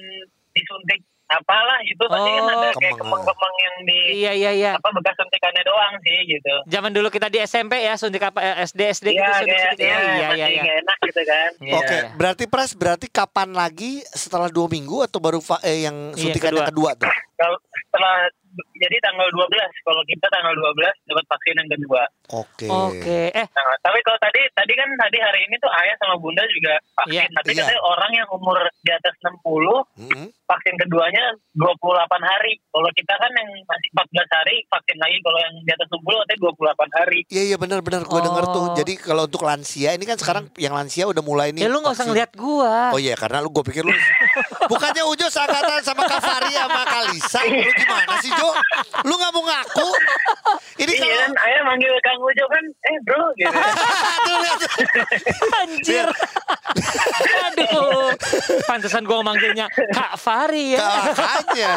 disuntik 0.54 1.00
apalah 1.34 1.78
gitu 1.82 2.04
pasti 2.04 2.30
kan 2.30 2.42
Oh. 2.42 2.50
ada 2.52 2.68
kayak 2.72 2.94
Kemang. 2.94 3.00
kemang-kemang 3.18 3.54
yang 3.58 3.76
di 3.82 3.98
Iya 4.14 4.32
iya 4.32 4.50
iya. 4.52 4.70
apa 4.74 4.88
bekas 4.90 5.14
suntikannya 5.14 5.62
doang 5.62 5.94
sih 5.98 6.18
gitu. 6.28 6.54
Zaman 6.66 6.90
dulu 6.90 7.08
kita 7.08 7.26
di 7.26 7.38
SMP 7.40 7.80
ya 7.80 7.94
suntik 7.94 8.20
apa 8.20 8.38
eh, 8.38 8.54
SD 8.62 8.80
SD 8.92 9.06
gitu 9.10 9.20
Iya 9.20 9.32
suntik 9.34 9.50
kayak 9.52 9.68
suntik. 9.70 9.84
ya, 9.84 9.92
Oh, 9.92 10.02
iya 10.02 10.10
iya 10.12 10.26
masih 10.28 10.42
iya. 10.48 10.62
nggak 10.62 10.78
enak 10.82 10.98
gitu 11.02 11.22
kan. 11.22 11.50
Iya, 11.58 11.74
Oke, 11.74 11.94
iya. 11.94 12.08
berarti 12.14 12.44
Pras 12.46 12.70
berarti 12.72 13.06
kapan 13.08 13.50
lagi 13.52 13.92
setelah 14.06 14.48
dua 14.48 14.66
minggu 14.66 15.02
atau 15.02 15.18
baru 15.18 15.38
eh, 15.62 15.78
yang 15.82 15.96
Iya, 16.12 16.20
suntikan 16.22 16.52
yang 16.52 16.68
kedua 16.68 16.90
tuh? 16.94 17.08
Kalau 17.34 17.56
setelah 17.82 18.16
jadi 18.76 18.96
tanggal 19.00 19.28
12 19.30 19.86
kalau 19.86 20.02
kita 20.04 20.26
tanggal 20.28 20.52
12 20.52 21.08
dapat 21.08 21.24
vaksin 21.28 21.54
yang 21.56 21.70
kedua. 21.70 22.02
Oke. 22.32 22.66
Oke. 22.68 23.20
Eh, 23.30 23.46
Nah, 23.52 23.76
tapi 23.84 23.98
kalau 24.02 24.18
tadi 24.18 24.40
tadi 24.56 24.72
kan 24.74 24.88
tadi 24.96 25.18
hari 25.20 25.40
ini 25.46 25.54
tuh 25.60 25.68
ayah 25.70 25.94
sama 26.00 26.16
bunda 26.18 26.42
juga 26.50 26.74
vaksin. 26.98 27.20
Iya, 27.20 27.24
tapi 27.36 27.50
iya. 27.52 27.62
katanya 27.62 27.82
orang 27.84 28.12
yang 28.16 28.28
umur 28.32 28.56
di 28.82 28.90
atas 28.90 29.14
60 29.22 29.38
Mm-mm. 30.00 30.26
vaksin 30.48 30.74
keduanya 30.80 31.24
28 31.54 31.68
hari. 32.22 32.52
Kalau 32.72 32.90
kita 32.96 33.14
kan 33.14 33.30
yang 33.32 33.48
masih 33.64 33.88
14 33.92 34.36
hari 34.40 34.56
vaksin 34.66 34.98
lagi. 34.98 35.16
Kalau 35.22 35.38
yang 35.40 35.54
di 35.62 35.70
atas 35.70 35.88
60 35.92 36.20
katanya 36.24 36.40
28 36.42 36.98
hari. 36.98 37.20
Iya 37.28 37.42
iya 37.52 37.56
benar-benar 37.60 38.02
gue 38.02 38.20
denger 38.24 38.44
tuh. 38.50 38.64
Oh. 38.72 38.76
Jadi 38.76 38.92
kalau 38.98 39.22
untuk 39.28 39.42
lansia 39.44 39.90
ini 39.94 40.04
kan 40.04 40.16
sekarang 40.16 40.44
yang 40.56 40.74
lansia 40.74 41.04
udah 41.06 41.22
mulai 41.22 41.52
nih. 41.52 41.64
ya 41.64 41.68
lu 41.70 41.78
nggak 41.80 41.94
usah 41.94 42.06
ngeliat 42.08 42.30
gua. 42.34 42.92
Oh 42.96 43.00
iya 43.00 43.14
karena 43.14 43.38
lu 43.44 43.48
gue 43.52 43.64
pikir 43.64 43.84
lu 43.84 43.92
bukannya 44.72 45.04
Ujo 45.04 45.26
seangkatan 45.28 45.84
sama 45.84 46.08
Kavari 46.08 46.52
sama 46.56 46.82
Kalisa. 46.82 47.40
Lu 47.44 47.70
gimana 47.76 48.14
sih 48.18 48.32
Jo? 48.32 48.48
Lu 49.04 49.14
nggak 49.14 49.30
mau 49.30 49.44
ngaku? 49.44 49.88
Ini 50.80 50.88
Iya 50.88 50.98
kalau 50.98 51.16
kan 51.20 51.32
ayah 51.44 51.62
manggil 51.62 51.92
Kang 52.00 52.20
Ujo 52.20 52.44
kan, 52.48 52.64
eh 52.64 52.96
bro 53.04 53.24
gitu. 53.36 53.52
Tuh, 54.24 54.36
lihat. 54.40 54.60
Anjir. 55.60 56.06
Aduh. 57.44 58.16
Pantesan 58.64 59.04
gua 59.04 59.20
manggilnya 59.20 59.68
Kak 59.68 60.16
Fari 60.16 60.74
ya. 60.74 60.80
Makanya 60.80 61.72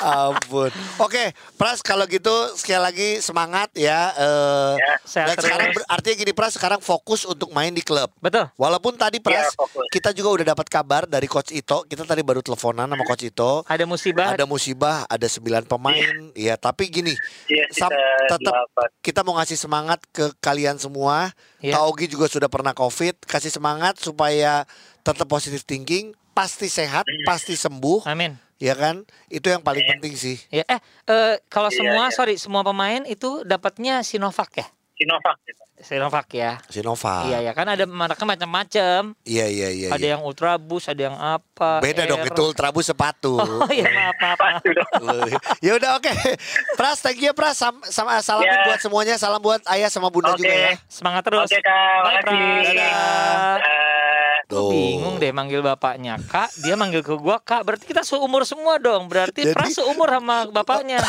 Ampun 0.00 0.68
Oke 0.98 1.32
Pras 1.56 1.80
kalau 1.80 2.04
gitu 2.04 2.32
Sekali 2.52 2.80
lagi 2.80 3.08
semangat 3.20 3.72
ya, 3.72 4.12
eh, 4.12 4.72
Ya, 4.76 4.92
sehat 5.02 5.26
Dan 5.32 5.36
sekarang 5.40 5.68
artinya 5.88 6.16
gini 6.18 6.32
Pras 6.32 6.52
Sekarang 6.56 6.80
fokus 6.80 7.24
untuk 7.24 7.48
main 7.50 7.72
di 7.72 7.80
klub 7.80 8.12
Betul. 8.18 8.48
Walaupun 8.56 8.96
tadi 8.96 9.22
Pras 9.22 9.48
Ya, 9.48 9.56
fokus. 9.56 9.86
Kita 9.88 10.12
juga 10.12 10.40
udah 10.40 10.46
dapat 10.52 10.66
kabar 10.68 11.02
dari 11.06 11.24
Coach 11.24 11.54
Ito 11.54 11.88
Kita 11.88 12.04
tadi 12.10 12.26
baru 12.26 12.42
teleponan 12.42 12.90
sama 12.90 13.06
Coach 13.06 13.30
Ito 13.30 13.62
Ada 13.70 13.86
musibah. 13.86 14.34
Ada 14.34 14.44
musibah 14.44 15.06
Ada 15.06 15.30
9 15.30 15.64
pemain 15.64 16.34
Ya 16.34 16.58
tapi 16.58 16.90
gini 16.90 17.14
Iya, 17.46 17.64
sam- 17.70 17.94
sisa 17.94 18.26
tetap 18.26 18.54
kita 19.00 19.20
mau 19.22 19.38
ngasih 19.38 19.56
semangat 19.56 20.02
ke 20.10 20.30
kalian 20.38 20.76
semua. 20.76 21.32
Iya. 21.58 21.78
Kak 21.78 21.84
Ogi 21.88 22.06
juga 22.06 22.26
sudah 22.28 22.46
pernah 22.46 22.76
COVID, 22.76 23.24
kasih 23.24 23.48
semangat 23.48 23.96
supaya 23.98 24.64
tetap 25.00 25.26
positive 25.26 25.64
thinking, 25.64 26.12
pasti 26.30 26.68
sehat, 26.68 27.04
Hmm. 27.04 27.24
pasti 27.24 27.56
sembuh, 27.56 28.04
Amin. 28.06 28.36
ya 28.56 28.76
kan? 28.76 29.02
Itu 29.26 29.48
yang 29.48 29.64
paling 29.64 29.82
penting 29.86 30.14
sih. 30.14 30.36
Ya, 30.48 30.62
eh, 30.68 30.80
eh 31.06 31.34
kalau 31.48 31.68
Iya, 31.68 31.80
semua, 31.80 32.04
iya. 32.06 32.14
sorry, 32.14 32.34
semua 32.36 32.62
pemain 32.62 33.02
itu 33.04 33.42
dapatnya 33.42 34.04
Sinovac 34.04 34.52
ya? 34.54 34.68
Sinovac 35.00 35.36
gitu. 35.48 35.62
Sinovac 35.80 36.28
ya. 36.28 36.60
Sinovac. 36.68 37.24
Iya 37.24 37.38
ya, 37.40 37.52
kan 37.56 37.64
ada 37.64 37.88
mereka 37.88 38.28
macam-macam. 38.28 39.16
Iya 39.24 39.48
iya 39.48 39.68
iya. 39.72 39.88
ada 39.88 39.96
iya. 39.96 40.12
yang 40.12 40.20
ultrabus, 40.20 40.92
ada 40.92 41.08
yang 41.08 41.16
apa. 41.16 41.80
Beda 41.80 42.04
dong 42.04 42.20
air. 42.20 42.28
itu 42.28 42.42
ultrabus 42.44 42.92
sepatu. 42.92 43.40
Oh 43.64 43.68
iya 43.72 43.88
maaf 43.88 44.16
maaf. 44.20 44.38
maaf. 44.60 44.60
ya 45.64 45.72
udah 45.80 45.96
oke. 45.96 46.12
Pras, 46.76 47.00
thank 47.00 47.24
you 47.24 47.32
Pras. 47.32 47.56
Sam- 47.56 47.80
sama 47.88 48.20
salam 48.20 48.44
Ya. 48.44 48.60
buat 48.68 48.80
semuanya, 48.80 49.16
salam 49.16 49.40
buat 49.40 49.64
ayah 49.72 49.88
sama 49.88 50.12
bunda 50.12 50.36
Oke. 50.36 50.44
juga 50.44 50.52
ya. 50.52 50.72
Semangat 50.84 51.24
terus. 51.24 51.48
Oke 51.48 51.64
Kak, 51.64 51.72
Bye, 51.72 52.20
makasih. 52.20 52.28
Pras. 52.28 52.64
Dadah. 52.68 53.56
Eh, 53.56 54.36
Tuh. 54.50 54.66
bingung 54.68 55.16
deh 55.22 55.30
manggil 55.30 55.62
bapaknya 55.62 56.18
Kak, 56.26 56.50
dia 56.60 56.74
manggil 56.74 57.00
ke 57.00 57.14
gua 57.16 57.38
Kak. 57.40 57.62
Berarti 57.64 57.88
kita 57.88 58.04
seumur 58.04 58.44
semua 58.44 58.76
dong. 58.76 59.08
Berarti 59.08 59.48
Jadi- 59.48 59.56
Pras 59.56 59.80
seumur 59.80 60.12
sama 60.12 60.44
bapaknya. 60.52 61.00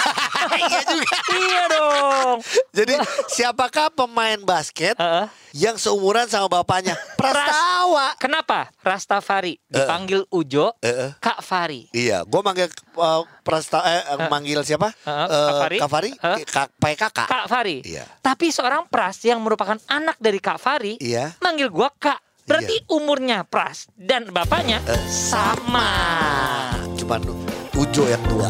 iya 0.59 0.81
juga. 0.83 1.17
iya 1.31 1.63
dong. 1.67 2.37
Jadi 2.71 2.93
siapakah 3.27 3.87
pemain 3.89 4.39
basket 4.39 4.95
Heeh. 4.95 5.25
yang 5.53 5.75
seumuran 5.75 6.25
sama 6.25 6.47
bapaknya? 6.51 6.95
Prastawa. 7.15 8.15
Kenapa 8.17 8.71
Rastafari 8.79 9.59
dipanggil 9.65 10.23
Ujo, 10.27 10.73
Eh, 10.79 10.89
eh. 10.89 11.11
Kak 11.17 11.41
Fari? 11.41 11.91
Iya, 11.91 12.23
gue 12.23 12.41
manggil 12.41 12.67
uh, 12.95 13.21
Prasta 13.41 13.81
eh, 13.81 14.03
uh, 14.09 14.27
manggil 14.27 14.61
siapa? 14.61 14.89
Uh, 15.01 15.11
Eh, 15.21 15.27
Kak 15.27 15.55
Fari? 15.57 15.77
Kak 15.77 15.89
Fari? 15.89 16.09
Uh. 16.13 16.37
Kak, 16.43 16.67
pakai 16.75 16.95
kakak. 16.97 17.27
Kak 17.27 17.45
Fari. 17.45 17.77
Iya. 17.83 18.03
Tapi 18.19 18.49
seorang 18.49 18.87
Pras 18.87 19.21
yang 19.21 19.39
merupakan 19.39 19.77
anak 19.87 20.17
dari 20.17 20.39
Kak 20.39 20.57
Fari 20.57 20.97
Iya. 20.97 21.35
manggil 21.39 21.67
gua 21.67 21.91
Kak. 21.91 22.19
Berarti 22.41 22.83
umurnya 22.89 23.45
Pras 23.45 23.87
dan 23.93 24.27
bapaknya 24.27 24.81
Eh, 24.83 24.99
sama. 25.07 25.87
Cuman 26.97 27.21
Ujo 27.71 28.03
yang 28.03 28.19
tua. 28.27 28.47